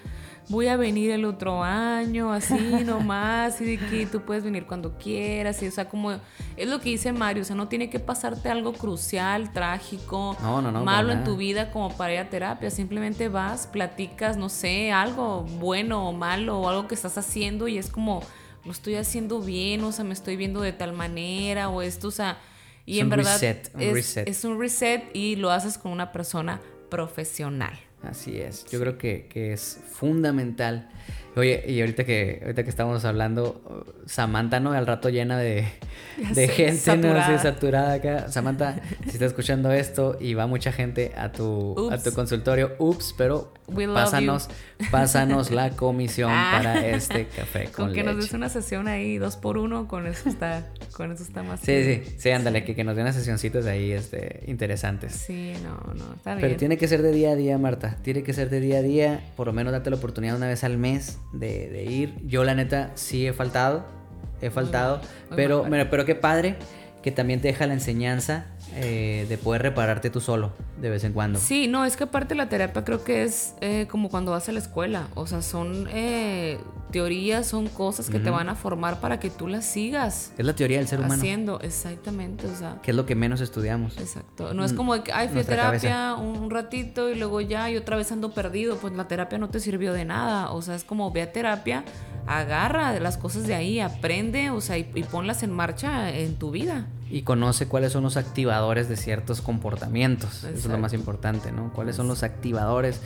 voy 0.50 0.68
a 0.68 0.76
venir 0.78 1.12
el 1.12 1.26
otro 1.26 1.64
año, 1.64 2.32
así 2.32 2.56
nomás, 2.86 3.62
y 3.62 3.66
de 3.66 3.78
que 3.78 4.08
tú 4.08 4.22
puedes 4.22 4.44
venir 4.44 4.66
cuando 4.66 4.98
quieras, 4.98 5.62
y 5.62 5.68
o 5.68 5.72
sea, 5.72 5.88
como 5.88 6.12
es 6.12 6.68
lo 6.68 6.80
que 6.80 6.90
dice 6.90 7.14
Mario, 7.14 7.44
o 7.44 7.46
sea, 7.46 7.56
no 7.56 7.68
tiene 7.68 7.92
que 7.92 8.00
pasarte 8.00 8.50
algo 8.50 8.74
crucial, 8.74 9.54
trágico, 9.54 10.36
malo 10.84 11.12
en 11.12 11.24
tu 11.24 11.38
vida 11.38 11.72
como 11.72 11.96
para 11.96 12.14
ir 12.14 12.20
a 12.20 12.30
terapia, 12.30 12.72
simplemente 12.72 13.30
vas, 13.30 13.68
platicas, 13.68 14.38
no 14.38 14.50
sé, 14.50 14.92
algo 14.92 15.44
bueno 15.44 16.10
o 16.10 16.14
malo, 16.14 16.62
o 16.62 16.70
algo 16.70 16.88
que 16.88 16.96
estás 16.96 17.16
haciendo 17.20 17.68
y 17.68 17.78
es 17.78 17.92
como, 17.92 18.22
lo 18.68 18.74
estoy 18.74 18.96
haciendo 18.96 19.42
bien, 19.42 19.82
o 19.84 19.94
sea, 19.94 20.04
me 20.04 20.14
estoy 20.14 20.36
viendo 20.36 20.62
de 20.62 20.74
tal 20.74 20.92
manera, 20.92 21.70
o 21.70 21.82
esto, 21.82 22.10
o 22.10 22.12
sea, 22.12 22.38
y 22.86 23.00
en 23.00 23.10
verdad 23.10 23.42
es 23.42 24.44
un 24.44 24.60
reset 24.60 25.06
y 25.14 25.38
lo 25.38 25.52
haces 25.52 25.78
con 25.78 25.92
una 25.92 26.12
persona 26.12 26.62
profesional. 26.90 27.80
Así 28.04 28.38
es, 28.38 28.66
yo 28.66 28.80
creo 28.80 28.98
que, 28.98 29.28
que, 29.28 29.54
es 29.54 29.80
fundamental. 29.90 30.90
Oye, 31.38 31.64
y 31.68 31.82
ahorita 31.82 32.04
que, 32.04 32.40
ahorita 32.42 32.64
que 32.64 32.70
estamos 32.70 33.06
hablando, 33.06 33.86
Samantha, 34.08 34.60
¿no? 34.60 34.72
Al 34.72 34.88
rato 34.88 35.10
llena 35.10 35.38
de, 35.38 35.68
de 36.34 36.48
gente, 36.48 36.78
saturada. 36.78 37.30
¿no? 37.30 37.40
saturada 37.40 37.94
acá. 37.94 38.30
Samantha, 38.30 38.82
si 39.04 39.12
estás 39.12 39.28
escuchando 39.28 39.72
esto 39.72 40.18
y 40.20 40.34
va 40.34 40.48
mucha 40.48 40.72
gente 40.72 41.14
a 41.16 41.32
tu, 41.32 41.92
a 41.92 41.98
tu 42.00 42.12
consultorio, 42.14 42.76
ups, 42.80 43.14
pero 43.16 43.54
pásanos, 43.94 44.50
pásanos 44.92 45.52
la 45.52 45.72
comisión 45.72 46.32
ah. 46.34 46.54
para 46.58 46.88
este 46.88 47.28
café 47.28 47.66
con, 47.72 47.88
con 47.88 47.94
que 47.94 48.04
nos 48.04 48.16
des 48.16 48.34
una 48.34 48.50
sesión 48.50 48.88
ahí 48.88 49.18
dos 49.18 49.36
por 49.36 49.60
uno, 49.60 49.88
con 49.88 50.08
eso 50.08 50.30
está, 50.30 50.66
con 50.94 51.12
eso 51.12 51.22
está 51.22 51.44
más. 51.44 51.60
Sí, 51.60 51.84
sí, 51.84 52.16
sí, 52.18 52.32
ándale, 52.32 52.64
que, 52.64 52.74
que 52.74 52.84
nos 52.84 52.96
den 52.96 53.04
unas 53.04 53.16
sesioncitas 53.16 53.68
ahí 53.68 53.92
este, 53.92 54.44
interesantes. 54.48 55.14
Sí, 55.14 55.54
no, 55.64 55.94
no, 55.94 56.16
está 56.16 56.34
bien. 56.34 56.48
Pero 56.48 56.58
tiene 56.58 56.78
que 56.78 56.88
ser 56.88 57.04
de 57.04 57.12
día 57.12 57.32
a 57.32 57.36
día, 57.36 57.60
Marta. 57.60 57.98
Tiene 58.02 58.24
que 58.24 58.34
ser 58.34 58.50
de 58.50 58.60
día 58.60 58.80
a 58.80 58.82
día. 58.82 59.32
Por 59.36 59.46
lo 59.46 59.54
menos 59.54 59.72
date 59.72 59.92
la 59.92 59.98
oportunidad 59.98 60.36
una 60.36 60.48
vez 60.48 60.64
al 60.64 60.78
mes 60.80 61.20
de, 61.34 61.70
de 61.70 61.84
ir. 61.84 62.16
Yo, 62.26 62.44
la 62.44 62.56
neta, 62.56 62.92
sí 62.96 63.28
he 63.28 63.34
faltado. 63.34 63.86
He 64.42 64.50
faltado. 64.50 65.02
pero, 65.36 65.66
pero 65.90 66.06
qué 66.06 66.16
padre 66.16 66.56
que 67.02 67.12
también 67.12 67.42
te 67.42 67.48
deja 67.48 67.66
la 67.68 67.74
enseñanza 67.74 68.46
eh, 68.76 69.26
de 69.28 69.38
poder 69.38 69.62
repararte 69.62 70.10
tú 70.10 70.20
solo 70.20 70.52
de 70.80 70.90
vez 70.90 71.04
en 71.04 71.14
cuando. 71.14 71.40
Sí, 71.40 71.68
no, 71.68 71.86
es 71.86 71.98
que 71.98 72.04
aparte 72.04 72.36
la 72.36 72.50
terapia 72.50 72.84
creo 72.84 73.04
que 73.04 73.24
es 73.24 73.56
eh, 73.62 73.88
como 73.90 74.10
cuando 74.10 74.32
vas 74.32 74.48
a 74.50 74.52
la 74.52 74.60
escuela. 74.60 75.08
O 75.16 75.26
sea, 75.26 75.42
son 75.42 75.88
eh, 75.92 76.60
teorías, 76.92 77.48
son 77.48 77.68
cosas 77.68 78.10
que 78.10 78.20
te 78.20 78.30
van 78.30 78.50
a 78.50 78.56
formar 78.56 79.00
para 79.00 79.20
que 79.20 79.30
tú 79.30 79.48
las 79.48 79.66
sigas. 79.66 80.32
Es 80.38 80.46
la 80.46 80.54
teoría 80.54 80.78
del 80.78 80.88
ser 80.88 81.00
humano. 81.00 81.16
Haciendo, 81.16 81.60
exactamente. 81.62 82.46
O 82.48 82.56
sea, 82.56 82.80
que 82.84 82.92
es 82.92 82.98
lo 82.98 83.06
que 83.06 83.16
menos 83.16 83.42
estudiamos. 83.42 83.98
Exacto. 83.98 84.54
No 84.54 84.64
es 84.64 84.74
como 84.74 84.94
de 84.94 85.04
que, 85.04 85.12
ay, 85.12 85.30
fui 85.30 85.40
a 85.40 85.44
terapia 85.44 86.16
un 86.16 86.50
ratito 86.50 87.10
y 87.10 87.16
luego 87.16 87.42
ya 87.42 87.72
y 87.72 87.78
otra 87.78 87.98
vez 87.98 88.12
ando 88.12 88.34
perdido. 88.34 88.78
Pues 88.78 88.94
la 88.94 89.08
terapia 89.08 89.38
no 89.38 89.50
te 89.50 89.60
sirvió 89.60 89.94
de 89.94 90.06
nada. 90.06 90.52
O 90.52 90.62
sea, 90.62 90.76
es 90.76 90.84
como 90.84 91.12
ve 91.12 91.24
a 91.24 91.32
terapia, 91.32 91.84
agarra 92.28 93.00
las 93.00 93.18
cosas 93.18 93.48
de 93.48 93.56
ahí, 93.56 93.80
aprende, 93.80 94.52
o 94.52 94.62
sea, 94.62 94.78
y 94.78 94.84
ponlas 94.84 95.42
en 95.42 95.52
marcha 95.52 96.12
en 96.12 96.36
tu 96.36 96.52
vida 96.52 96.88
y 97.10 97.22
conoce 97.22 97.68
cuáles 97.68 97.94
son 97.94 98.04
los 98.04 98.18
activadores 98.18 98.90
de 98.90 98.98
ciertos 98.98 99.42
comportamientos. 99.42 100.44
Eso 100.44 100.50
es 100.50 100.66
lo 100.66 100.78
más 100.78 100.94
importante, 100.94 101.52
¿no? 101.52 101.72
Cuáles 101.74 101.96
son 101.96 102.08
los 102.08 102.24
activadores 102.24 103.02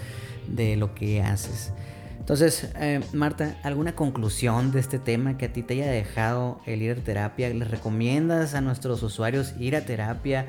de 0.47 0.75
lo 0.75 0.95
que 0.95 1.21
haces. 1.21 1.71
Entonces, 2.19 2.69
eh, 2.75 3.01
Marta, 3.13 3.57
¿alguna 3.63 3.95
conclusión 3.95 4.71
de 4.71 4.79
este 4.79 4.99
tema 4.99 5.37
que 5.37 5.45
a 5.45 5.53
ti 5.53 5.63
te 5.63 5.73
haya 5.73 5.91
dejado 5.91 6.61
el 6.65 6.81
ir 6.81 6.91
a 6.91 6.95
terapia? 6.95 7.49
¿Les 7.49 7.69
recomiendas 7.69 8.53
a 8.53 8.61
nuestros 8.61 9.01
usuarios 9.01 9.53
ir 9.59 9.75
a 9.75 9.81
terapia? 9.81 10.45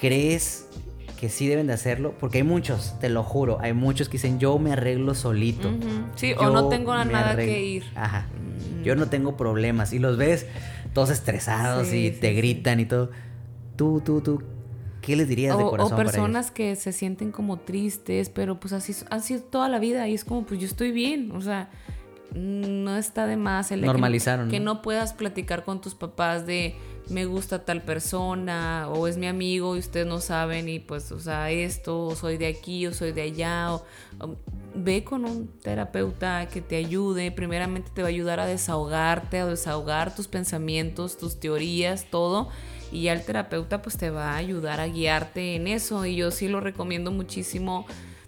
¿Crees 0.00 0.66
que 1.18 1.28
sí 1.28 1.46
deben 1.48 1.66
de 1.66 1.74
hacerlo? 1.74 2.14
Porque 2.18 2.38
hay 2.38 2.44
muchos, 2.44 2.98
te 2.98 3.10
lo 3.10 3.22
juro, 3.22 3.58
hay 3.60 3.74
muchos 3.74 4.08
que 4.08 4.12
dicen 4.12 4.38
yo 4.38 4.58
me 4.58 4.72
arreglo 4.72 5.14
solito. 5.14 5.70
Sí, 6.16 6.32
o 6.32 6.48
no 6.48 6.68
tengo 6.68 6.92
nada 7.04 7.36
que 7.36 7.62
ir. 7.62 7.84
Ajá. 7.94 8.26
Mm. 8.80 8.82
Yo 8.82 8.96
no 8.96 9.08
tengo 9.08 9.36
problemas. 9.36 9.92
Y 9.92 9.98
los 9.98 10.16
ves 10.16 10.46
todos 10.92 11.10
estresados 11.10 11.92
y 11.92 12.10
te 12.10 12.32
gritan 12.32 12.80
y 12.80 12.86
todo. 12.86 13.10
Tú, 13.76 14.02
tú, 14.04 14.20
tú, 14.20 14.42
¿qué 15.00 15.16
les 15.16 15.28
dirías 15.28 15.56
de 15.56 15.64
corazón? 15.64 15.94
O 15.94 15.96
personas 15.96 16.50
que 16.50 16.76
se 16.76 16.92
sienten 16.92 17.32
como 17.32 17.58
tristes, 17.58 18.28
pero 18.28 18.60
pues 18.60 18.72
así, 18.72 18.94
así 19.10 19.38
toda 19.50 19.68
la 19.68 19.78
vida 19.78 20.06
y 20.08 20.14
es 20.14 20.24
como, 20.24 20.44
pues 20.44 20.60
yo 20.60 20.66
estoy 20.66 20.92
bien, 20.92 21.32
o 21.32 21.40
sea, 21.40 21.70
no 22.34 22.96
está 22.96 23.26
de 23.26 23.36
más 23.36 23.72
el 23.72 23.80
Normalizaron. 23.82 24.50
Que, 24.50 24.60
no 24.60 24.82
puedas 24.82 25.12
platicar 25.14 25.64
con 25.64 25.80
tus 25.80 25.94
papás 25.94 26.46
de 26.46 26.76
me 27.10 27.26
gusta 27.26 27.64
tal 27.64 27.82
persona 27.82 28.88
o 28.88 29.06
es 29.06 29.16
mi 29.16 29.26
amigo 29.26 29.76
y 29.76 29.80
ustedes 29.80 30.06
no 30.06 30.20
saben 30.20 30.68
y 30.68 30.78
pues, 30.78 31.10
o 31.12 31.20
sea, 31.20 31.50
esto, 31.50 32.06
o 32.06 32.14
soy 32.14 32.36
de 32.36 32.46
aquí 32.46 32.86
o 32.86 32.94
soy 32.94 33.12
de 33.12 33.22
allá 33.22 33.74
o 33.74 33.84
ve 34.74 35.04
con 35.04 35.24
un 35.24 35.48
terapeuta 35.48 36.48
que 36.48 36.60
te 36.60 36.76
ayude. 36.76 37.30
Primeramente 37.32 37.90
te 37.92 38.02
va 38.02 38.08
a 38.08 38.10
ayudar 38.10 38.40
a 38.40 38.46
desahogarte, 38.46 39.40
a 39.40 39.46
desahogar 39.46 40.14
tus 40.14 40.28
pensamientos, 40.28 41.18
tus 41.18 41.40
teorías, 41.40 42.06
todo. 42.10 42.48
Y 42.92 43.02
ya 43.02 43.12
el 43.12 43.24
terapeuta 43.24 43.82
pues 43.82 43.96
te 43.96 44.10
va 44.10 44.32
a 44.32 44.36
ayudar 44.36 44.80
a 44.80 44.86
guiarte 44.86 45.56
en 45.56 45.66
eso. 45.66 46.06
Y 46.06 46.16
yo 46.16 46.30
sí 46.30 46.48
lo 46.48 46.60
recomiendo 46.60 47.10
muchísimo 47.12 47.86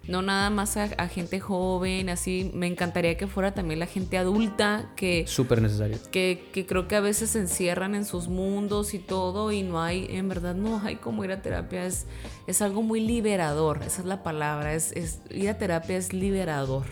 no 0.08 0.20
nada 0.20 0.50
más 0.50 0.76
a, 0.76 0.88
gente 1.08 1.38
joven, 1.38 2.08
así, 2.08 2.50
me 2.54 2.66
encantaría 2.66 3.16
que 3.16 3.26
fuera 3.26 3.54
también 3.54 3.78
la 3.78 3.86
gente 3.86 4.18
adulta 4.18 4.90
que... 4.96 5.24
Súper 5.28 5.62
necesario. 5.62 5.98
Que, 6.10 6.48
que, 6.52 6.66
creo 6.66 6.88
que 6.88 6.96
a 6.96 7.00
veces 7.00 7.30
se 7.30 7.38
encierran 7.38 7.94
en 7.94 8.04
sus 8.04 8.28
mundos 8.28 8.94
y 8.94 8.98
todo 8.98 9.52
y 9.52 9.62
no 9.62 9.80
hay, 9.80 10.06
en 10.10 10.28
verdad 10.28 10.54
no 10.54 10.80
hay 10.82 10.96
como 10.96 11.24
ir 11.24 11.30
a 11.30 11.40
terapia, 11.40 11.86
es, 11.86 12.06
es 12.46 12.62
algo 12.62 12.82
muy 12.82 13.00
liberador, 13.00 13.82
esa 13.86 14.02
es 14.02 14.06
la 14.06 14.22
palabra, 14.22 14.74
es, 14.74 14.92
es, 14.92 15.20
ir 15.30 15.48
a 15.48 15.58
terapia 15.58 15.96
es 15.96 16.12
liberador. 16.12 16.86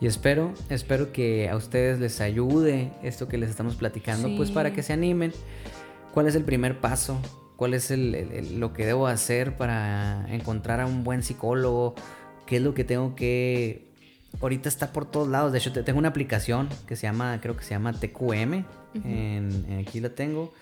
Y 0.00 0.06
espero, 0.06 0.54
espero 0.68 1.12
que 1.12 1.48
a 1.48 1.56
ustedes 1.56 1.98
les 1.98 2.20
ayude 2.20 2.92
esto 3.02 3.26
que 3.26 3.36
les 3.36 3.50
estamos 3.50 3.74
platicando, 3.74 4.28
pues 4.36 4.52
para 4.52 4.72
que 4.72 4.84
se 4.84 4.92
animen. 4.92 5.32
¿Cuál 6.14 6.28
es 6.28 6.36
el 6.36 6.44
primer 6.44 6.80
paso? 6.80 7.20
¿Cuál 7.56 7.74
es 7.74 7.90
el, 7.90 8.60
lo 8.60 8.72
que 8.72 8.86
debo 8.86 9.08
hacer 9.08 9.56
para 9.56 10.24
encontrar 10.32 10.80
a 10.80 10.86
un 10.86 11.02
buen 11.02 11.24
psicólogo? 11.24 11.96
Qué 12.48 12.56
es 12.56 12.62
lo 12.62 12.74
que 12.74 12.82
tengo 12.82 13.14
que... 13.14 13.86
Ahorita 14.40 14.68
está 14.68 14.92
por 14.92 15.10
todos 15.10 15.28
lados. 15.28 15.52
De 15.52 15.58
hecho, 15.58 15.72
tengo 15.84 15.98
una 15.98 16.08
aplicación 16.08 16.68
que 16.86 16.96
se 16.96 17.02
llama, 17.02 17.38
creo 17.42 17.56
que 17.56 17.62
se 17.62 17.70
llama 17.70 17.92
TQM. 17.92 18.64
en, 19.04 19.84
aquí 19.86 20.00
la 20.00 20.10
tengo. 20.10 20.52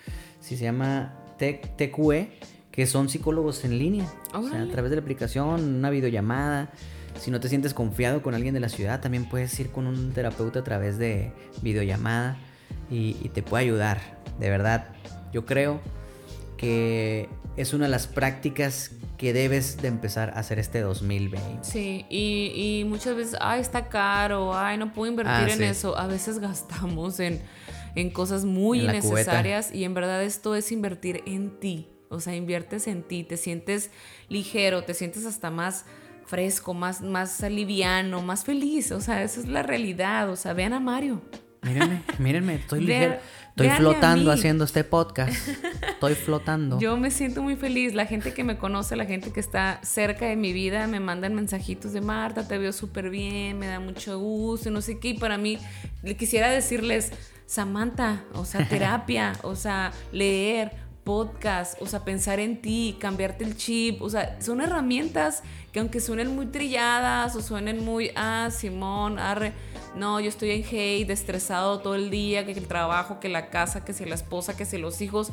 Sí, 0.41 0.57
se 0.57 0.65
llama 0.65 1.13
TQE, 1.37 2.31
que 2.71 2.85
son 2.87 3.09
psicólogos 3.09 3.63
en 3.63 3.79
línea. 3.79 4.05
O 4.33 4.47
sea, 4.47 4.61
a 4.61 4.67
través 4.67 4.89
de 4.89 4.97
la 4.97 5.01
aplicación, 5.01 5.63
una 5.63 5.89
videollamada. 5.89 6.71
Si 7.19 7.31
no 7.31 7.39
te 7.39 7.49
sientes 7.49 7.73
confiado 7.73 8.21
con 8.21 8.35
alguien 8.35 8.53
de 8.53 8.59
la 8.59 8.69
ciudad, 8.69 8.99
también 8.99 9.27
puedes 9.27 9.57
ir 9.59 9.69
con 9.71 9.87
un 9.87 10.11
terapeuta 10.11 10.59
a 10.59 10.63
través 10.63 10.97
de 10.97 11.31
videollamada 11.61 12.37
y 12.89 13.13
te 13.29 13.43
puede 13.43 13.63
ayudar. 13.63 13.99
De 14.39 14.49
verdad, 14.49 14.89
yo 15.31 15.45
creo 15.45 15.79
que 16.57 17.29
es 17.57 17.73
una 17.73 17.85
de 17.85 17.91
las 17.91 18.07
prácticas 18.07 18.91
que 19.17 19.33
debes 19.33 19.77
de 19.81 19.87
empezar 19.87 20.29
a 20.29 20.39
hacer 20.39 20.59
este 20.59 20.81
2020. 20.81 21.63
Sí, 21.63 22.05
y, 22.09 22.83
muchas 22.87 23.15
veces, 23.15 23.35
ay, 23.41 23.61
está 23.61 23.89
caro, 23.89 24.55
ay, 24.55 24.77
no 24.77 24.93
puedo 24.93 25.09
invertir 25.11 25.49
ah, 25.49 25.53
en 25.53 25.63
eso. 25.63 25.97
A 25.97 26.07
veces 26.07 26.39
gastamos 26.39 27.19
en, 27.19 27.41
cosas 28.13 28.45
muy 28.45 28.81
innecesarias 28.81 29.73
y 29.73 29.83
en 29.83 29.95
verdad 29.95 30.23
esto 30.23 30.55
es 30.55 30.71
invertir 30.71 31.23
en 31.25 31.59
ti. 31.59 31.89
O 32.09 32.19
sea, 32.19 32.35
inviertes 32.35 32.87
en 32.87 33.03
ti, 33.03 33.23
te 33.23 33.37
sientes 33.37 33.89
ligero, 34.29 34.83
te 34.83 34.93
sientes 34.93 35.25
hasta 35.25 35.49
más 35.49 35.85
fresco, 36.25 36.73
más, 36.73 37.01
más 37.01 37.41
liviano, 37.41 38.21
más 38.21 38.45
feliz. 38.45 38.91
O 38.91 39.01
sea, 39.01 39.23
esa 39.23 39.39
es 39.39 39.47
la 39.47 39.63
realidad. 39.63 40.29
O 40.29 40.35
sea, 40.35 40.53
vean 40.53 40.73
a 40.73 40.79
Mario. 40.79 41.21
Mírenme, 41.67 42.01
mírenme, 42.17 42.55
estoy 42.55 42.81
ligero. 42.81 43.17
Estoy 43.49 43.69
flotando 43.71 44.31
haciendo 44.31 44.63
este 44.63 44.83
podcast. 44.83 45.35
Estoy 45.89 46.13
flotando. 46.13 46.79
Yo 46.79 46.95
me 46.95 47.09
siento 47.09 47.41
muy 47.41 47.55
feliz. 47.55 47.95
La 47.95 48.05
gente 48.05 48.33
que 48.33 48.43
me 48.43 48.57
conoce, 48.57 48.95
la 48.95 49.05
gente 49.05 49.31
que 49.31 49.39
está 49.39 49.79
cerca 49.83 50.27
de 50.27 50.35
mi 50.35 50.53
vida, 50.53 50.85
me 50.85 50.99
mandan 50.99 51.33
mensajitos 51.33 51.91
de 51.91 52.01
Marta, 52.01 52.47
te 52.47 52.57
veo 52.59 52.71
súper 52.71 53.09
bien, 53.09 53.57
me 53.57 53.65
da 53.65 53.79
mucho 53.79 54.19
gusto, 54.19 54.69
no 54.69 54.81
sé 54.81 54.99
qué. 54.99 55.09
Y 55.09 55.13
para 55.17 55.37
mí, 55.37 55.57
quisiera 56.17 56.49
decirles, 56.49 57.11
Samantha, 57.47 58.23
o 58.33 58.45
sea, 58.45 58.65
terapia, 58.69 59.33
o 59.41 59.55
sea, 59.55 59.91
leer, 60.11 60.71
podcast, 61.03 61.81
o 61.81 61.87
sea, 61.87 62.03
pensar 62.03 62.39
en 62.39 62.61
ti, 62.61 62.97
cambiarte 62.99 63.45
el 63.45 63.55
chip, 63.55 64.01
o 64.01 64.09
sea, 64.09 64.41
son 64.41 64.59
herramientas 64.59 65.41
que 65.71 65.79
aunque 65.79 66.01
suenen 66.01 66.35
muy 66.35 66.47
trilladas 66.47 67.33
o 67.37 67.41
suenen 67.41 67.83
muy, 67.83 68.11
ah, 68.15 68.49
Simón, 68.51 69.17
arre 69.17 69.53
no, 69.95 70.19
yo 70.19 70.29
estoy 70.29 70.51
en 70.51 70.63
hate, 70.63 71.09
estresado 71.09 71.79
todo 71.79 71.95
el 71.95 72.09
día, 72.09 72.45
que 72.45 72.51
el 72.51 72.67
trabajo, 72.67 73.19
que 73.19 73.29
la 73.29 73.49
casa, 73.49 73.83
que 73.85 73.93
si 73.93 74.05
la 74.05 74.15
esposa, 74.15 74.55
que 74.55 74.65
si 74.65 74.77
los 74.77 75.01
hijos. 75.01 75.31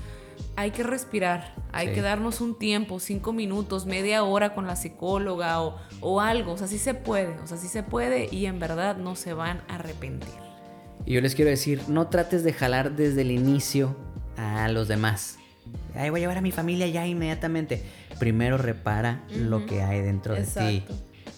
Hay 0.57 0.73
que 0.73 0.83
respirar, 0.83 1.55
hay 1.71 1.93
que 1.93 2.03
darnos 2.03 2.41
un 2.41 2.59
tiempo, 2.59 2.99
cinco 2.99 3.33
minutos, 3.33 3.87
media 3.87 4.25
hora 4.25 4.53
con 4.53 4.67
la 4.67 4.75
psicóloga 4.75 5.63
o, 5.63 5.77
o 6.01 6.21
algo. 6.21 6.53
O 6.53 6.57
sea, 6.57 6.67
sí 6.67 6.79
se 6.79 6.95
puede, 6.95 7.39
o 7.39 7.47
sea, 7.47 7.57
sí 7.57 7.69
se 7.69 7.85
puede 7.85 8.29
y 8.33 8.47
en 8.47 8.59
verdad 8.59 8.97
no 8.97 9.15
se 9.15 9.33
van 9.33 9.63
a 9.69 9.77
arrepentir. 9.77 10.35
Y 11.07 11.15
yo 11.15 11.21
les 11.21 11.37
quiero 11.37 11.51
decir, 11.51 11.83
no 11.87 12.09
trates 12.09 12.43
de 12.43 12.53
jalar 12.53 12.97
desde 12.97 13.21
el 13.21 13.31
inicio 13.31 13.97
a 14.37 14.69
los 14.69 14.89
demás. 14.89 15.39
Ay, 15.95 16.11
voy 16.11 16.21
a 16.21 16.23
llevar 16.23 16.39
a 16.39 16.43
mi 16.43 16.51
familia 16.51 16.87
ya 16.89 17.07
inmediatamente. 17.07 17.83
Primero 18.19 18.59
repara 18.59 19.23
lo 19.31 19.67
que 19.67 19.83
hay 19.83 20.01
dentro 20.01 20.35
de 20.35 20.43
ti. 20.43 20.85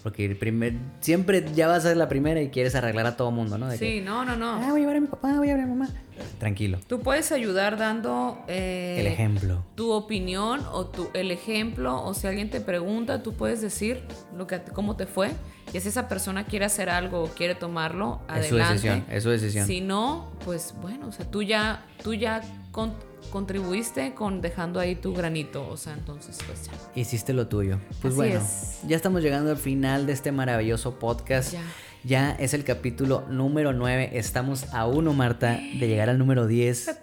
Porque 0.06 0.24
el 0.24 0.36
primer, 0.36 0.74
siempre 1.00 1.44
ya 1.52 1.66
vas 1.66 1.78
a 1.78 1.88
ser 1.88 1.96
la 1.96 2.08
primera 2.08 2.40
y 2.40 2.50
quieres 2.50 2.76
arreglar 2.76 3.06
a 3.06 3.16
todo 3.16 3.32
mundo, 3.32 3.58
¿no? 3.58 3.72
sí, 3.72 4.00
no, 4.00 4.24
no, 4.24 4.36
no. 4.36 4.50
Ah, 4.50 4.68
voy 4.70 4.76
a 4.76 4.82
llevar 4.82 4.96
a 4.98 5.00
mi 5.00 5.08
papá, 5.08 5.36
voy 5.36 5.48
a 5.48 5.56
llevar 5.56 5.64
a 5.64 5.66
mi 5.66 5.74
mamá. 5.74 5.90
Tranquilo. 6.38 6.78
Tú 6.86 7.00
puedes 7.00 7.32
ayudar 7.32 7.76
dando... 7.76 8.38
Eh, 8.46 8.98
el 9.00 9.08
ejemplo. 9.08 9.64
Tu 9.74 9.90
opinión 9.90 10.60
o 10.70 10.86
tu, 10.86 11.10
el 11.12 11.32
ejemplo. 11.32 12.04
O 12.04 12.14
si 12.14 12.28
alguien 12.28 12.50
te 12.50 12.60
pregunta, 12.60 13.24
tú 13.24 13.32
puedes 13.32 13.60
decir 13.60 14.00
lo 14.36 14.46
que, 14.46 14.60
cómo 14.72 14.94
te 14.94 15.06
fue. 15.06 15.32
Y 15.74 15.80
si 15.80 15.88
esa 15.88 16.06
persona 16.06 16.44
quiere 16.46 16.66
hacer 16.66 16.88
algo 16.88 17.24
o 17.24 17.26
quiere 17.26 17.56
tomarlo, 17.56 18.20
adelante. 18.28 18.46
Es 18.46 18.48
su 18.48 18.56
decisión, 18.56 19.04
es 19.10 19.22
su 19.24 19.30
decisión. 19.30 19.66
Si 19.66 19.80
no, 19.80 20.30
pues 20.44 20.72
bueno, 20.80 21.08
o 21.08 21.12
sea, 21.12 21.28
tú 21.28 21.42
ya, 21.42 21.84
tú 22.04 22.14
ya 22.14 22.42
con, 22.70 22.94
contribuiste 23.30 24.14
con 24.14 24.40
dejando 24.40 24.80
ahí 24.80 24.94
tu 24.94 25.14
granito, 25.14 25.68
o 25.68 25.76
sea, 25.76 25.92
entonces 25.94 26.38
pues 26.46 26.64
ya. 26.66 26.72
Hiciste 26.94 27.32
lo 27.32 27.46
tuyo. 27.48 27.78
Pues 28.00 28.14
bueno, 28.14 28.40
ya 28.86 28.96
estamos 28.96 29.22
llegando 29.22 29.50
al 29.50 29.56
final 29.56 30.06
de 30.06 30.12
este 30.12 30.32
maravilloso 30.32 30.98
podcast. 30.98 31.52
Ya. 31.52 31.62
Ya 32.04 32.30
es 32.38 32.54
el 32.54 32.62
capítulo 32.62 33.24
número 33.28 33.72
9. 33.72 34.10
Estamos 34.12 34.72
a 34.72 34.86
uno, 34.86 35.12
Marta, 35.12 35.58
de 35.58 35.88
llegar 35.88 36.08
al 36.08 36.18
número 36.18 36.46
10. 36.46 37.00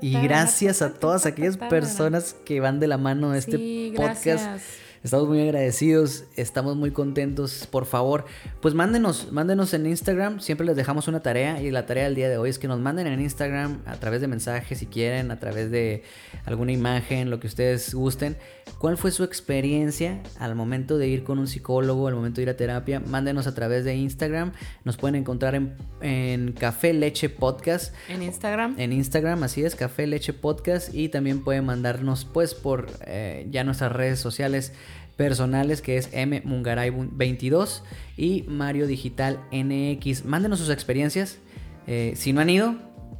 Y 0.00 0.18
gracias 0.18 0.80
a 0.80 0.94
todas 0.94 1.26
aquellas 1.26 1.58
personas 1.58 2.34
que 2.46 2.60
van 2.60 2.80
de 2.80 2.86
la 2.86 2.96
mano 2.96 3.32
de 3.32 3.38
este 3.38 3.92
podcast. 3.94 4.62
Estamos 5.06 5.28
muy 5.28 5.40
agradecidos, 5.40 6.24
estamos 6.34 6.74
muy 6.74 6.90
contentos. 6.90 7.68
Por 7.70 7.86
favor, 7.86 8.24
pues 8.60 8.74
mándenos, 8.74 9.30
mándenos 9.30 9.72
en 9.72 9.86
Instagram. 9.86 10.40
Siempre 10.40 10.66
les 10.66 10.74
dejamos 10.74 11.06
una 11.06 11.22
tarea 11.22 11.62
y 11.62 11.70
la 11.70 11.86
tarea 11.86 12.06
del 12.06 12.16
día 12.16 12.28
de 12.28 12.38
hoy 12.38 12.50
es 12.50 12.58
que 12.58 12.66
nos 12.66 12.80
manden 12.80 13.06
en 13.06 13.20
Instagram 13.20 13.82
a 13.86 14.00
través 14.00 14.20
de 14.20 14.26
mensajes 14.26 14.80
si 14.80 14.86
quieren, 14.86 15.30
a 15.30 15.38
través 15.38 15.70
de 15.70 16.02
alguna 16.44 16.72
imagen, 16.72 17.30
lo 17.30 17.38
que 17.38 17.46
ustedes 17.46 17.94
gusten. 17.94 18.36
¿Cuál 18.80 18.96
fue 18.96 19.12
su 19.12 19.22
experiencia 19.22 20.20
al 20.40 20.56
momento 20.56 20.98
de 20.98 21.06
ir 21.06 21.22
con 21.22 21.38
un 21.38 21.46
psicólogo, 21.46 22.08
al 22.08 22.16
momento 22.16 22.38
de 22.38 22.42
ir 22.42 22.50
a 22.50 22.56
terapia? 22.56 22.98
Mándenos 22.98 23.46
a 23.46 23.54
través 23.54 23.84
de 23.84 23.94
Instagram. 23.94 24.54
Nos 24.82 24.96
pueden 24.96 25.14
encontrar 25.14 25.54
en, 25.54 25.76
en 26.00 26.50
Café 26.50 26.92
Leche 26.92 27.28
Podcast. 27.28 27.94
En 28.08 28.24
Instagram. 28.24 28.74
En 28.76 28.92
Instagram, 28.92 29.44
así 29.44 29.62
es, 29.62 29.76
Café 29.76 30.08
Leche 30.08 30.32
Podcast. 30.32 30.92
Y 30.92 31.10
también 31.10 31.44
pueden 31.44 31.64
mandarnos 31.64 32.24
pues 32.24 32.54
por 32.54 32.88
eh, 33.06 33.46
ya 33.52 33.62
nuestras 33.62 33.92
redes 33.92 34.18
sociales 34.18 34.72
personales 35.16 35.82
que 35.82 35.96
es 35.96 36.08
M 36.12 36.42
Mungaray 36.44 36.92
22 36.94 37.82
y 38.16 38.44
Mario 38.48 38.86
Digital 38.86 39.40
NX. 39.52 40.24
Mándenos 40.24 40.58
sus 40.58 40.70
experiencias. 40.70 41.38
Eh, 41.86 42.12
si 42.16 42.32
no 42.32 42.40
han 42.40 42.50
ido, 42.50 42.76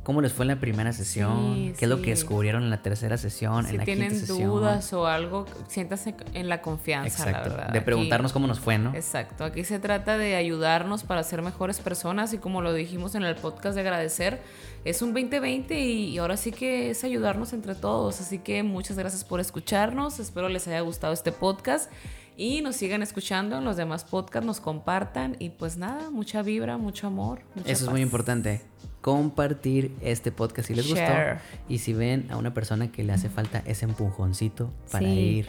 ¿cómo 0.06 0.20
les 0.20 0.32
fue 0.32 0.44
en 0.44 0.48
la 0.50 0.60
primera 0.60 0.92
sesión? 0.92 1.74
¿Qué 1.76 1.84
es 1.84 1.88
lo 1.88 2.00
que 2.00 2.10
descubrieron 2.10 2.62
en 2.62 2.70
la 2.70 2.80
tercera 2.80 3.16
sesión? 3.18 3.64
Si 3.64 3.70
en 3.72 3.78
la 3.78 3.84
tienen 3.84 4.10
quinta 4.12 4.26
sesión? 4.28 4.48
dudas 4.48 4.92
o 4.92 5.08
algo, 5.08 5.46
siéntase 5.66 6.14
en 6.32 6.48
la 6.48 6.62
confianza, 6.62 7.24
la 7.24 7.30
Exacto. 7.32 7.50
verdad. 7.50 7.72
De 7.72 7.78
Aquí- 7.80 7.84
preguntarnos 7.86 8.32
cómo 8.32 8.46
nos 8.46 8.60
fue, 8.60 8.78
¿no? 8.78 8.94
Exacto, 8.94 9.42
aquí 9.42 9.64
se 9.64 9.80
trata 9.80 10.16
de 10.16 10.36
ayudarnos 10.36 11.02
para 11.02 11.24
ser 11.24 11.42
mejores 11.42 11.80
personas 11.80 12.32
y 12.32 12.38
como 12.38 12.62
lo 12.62 12.72
dijimos 12.72 13.16
en 13.16 13.24
el 13.24 13.34
podcast 13.34 13.74
de 13.74 13.80
agradecer, 13.80 14.40
es 14.84 15.02
un 15.02 15.12
2020 15.12 15.80
y 15.80 16.16
ahora 16.18 16.36
sí 16.36 16.52
que 16.52 16.90
es 16.90 17.02
ayudarnos 17.02 17.52
entre 17.52 17.74
todos, 17.74 18.20
así 18.20 18.38
que 18.38 18.62
muchas 18.62 18.96
gracias 18.96 19.24
por 19.24 19.40
escucharnos, 19.40 20.20
espero 20.20 20.48
les 20.48 20.68
haya 20.68 20.80
gustado 20.82 21.12
este 21.14 21.32
podcast 21.32 21.90
y 22.36 22.60
nos 22.60 22.76
sigan 22.76 23.02
escuchando 23.02 23.58
en 23.58 23.64
los 23.64 23.76
demás 23.76 24.04
podcasts, 24.04 24.46
nos 24.46 24.60
compartan 24.60 25.34
y 25.40 25.48
pues 25.50 25.76
nada, 25.78 26.10
mucha 26.10 26.42
vibra, 26.42 26.76
mucho 26.76 27.08
amor. 27.08 27.40
mucha 27.56 27.72
Eso 27.72 27.86
es 27.86 27.90
muy 27.90 28.00
paz. 28.02 28.06
importante. 28.06 28.60
Compartir 29.06 29.94
este 30.00 30.32
podcast 30.32 30.66
si 30.66 30.74
les 30.74 30.84
Share. 30.84 31.34
gustó. 31.34 31.46
Y 31.68 31.78
si 31.78 31.92
ven 31.92 32.26
a 32.28 32.36
una 32.36 32.52
persona 32.52 32.90
que 32.90 33.04
le 33.04 33.12
hace 33.12 33.28
falta 33.28 33.62
ese 33.64 33.84
empujoncito 33.84 34.72
para 34.90 35.06
Sí. 35.06 35.12
ir 35.12 35.48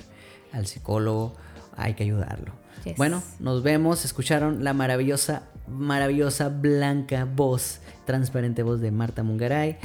al 0.53 0.67
psicólogo, 0.67 1.33
hay 1.75 1.95
que 1.95 2.03
ayudarlo. 2.03 2.51
Yes. 2.83 2.97
Bueno, 2.97 3.23
nos 3.39 3.63
vemos. 3.63 4.05
Escucharon 4.05 4.63
la 4.63 4.73
maravillosa, 4.73 5.41
maravillosa, 5.67 6.49
blanca 6.49 7.25
voz, 7.25 7.79
transparente 8.05 8.61
voz 8.61 8.79
de 8.79 8.91
Marta 8.91 9.23
Mungaray. 9.23 9.77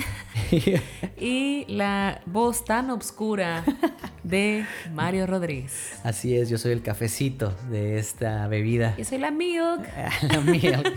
Y 1.19 1.65
la 1.69 2.21
voz 2.27 2.67
tan 2.67 2.91
oscura 2.91 3.65
de 4.23 4.65
Mario 4.93 5.27
Rodríguez. 5.27 5.99
Así 6.05 6.37
es, 6.37 6.49
yo 6.49 6.57
soy 6.59 6.73
el 6.73 6.83
cafecito 6.83 7.55
de 7.71 7.99
esta 7.99 8.47
bebida. 8.49 8.95
Yo 8.97 9.05
soy 9.05 9.19
la 9.19 9.31
Milk. 9.31 9.81
La 10.31 10.41
milk. 10.41 10.95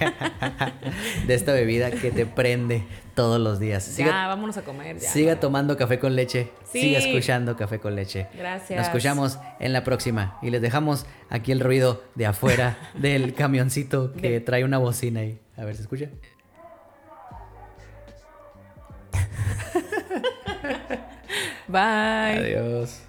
de 1.28 1.34
esta 1.34 1.52
bebida 1.54 1.90
que 1.92 2.12
te 2.12 2.26
prende 2.26 2.84
todos 3.16 3.40
los 3.40 3.60
días. 3.60 3.84
Siga- 3.84 4.08
Ya, 4.12 4.28
vámonos 4.28 4.58
a 4.58 4.62
comer. 4.64 5.00
Ya. 5.00 5.10
Siga 5.10 5.40
tomando 5.40 5.76
café 5.78 5.98
con 6.00 6.16
leche. 6.16 6.52
Sí. 6.72 6.82
Siga 6.82 7.00
escuchando 7.00 7.56
café 7.56 7.80
con 7.80 7.96
leche. 7.96 8.28
Gracias. 8.38 8.78
Nos 8.78 8.88
escuchamos 8.88 9.40
en 9.60 9.74
la 9.74 9.84
próxima. 9.84 10.38
Y 10.42 10.50
les 10.52 10.62
dejamos 10.62 11.06
aquí 11.30 11.52
el 11.52 11.60
ruido 11.62 12.04
de 12.16 12.26
afuera 12.28 12.78
del 12.94 13.34
camioncito 13.34 14.14
que 14.14 14.30
De- 14.32 14.40
trae 14.42 14.64
una 14.64 14.78
bocina 14.78 15.22
ahí. 15.22 15.40
A 15.58 15.64
ver, 15.66 15.76
¿se 15.76 15.82
escucha? 15.84 16.10
Bye. 21.68 21.80
Adiós. 22.58 23.02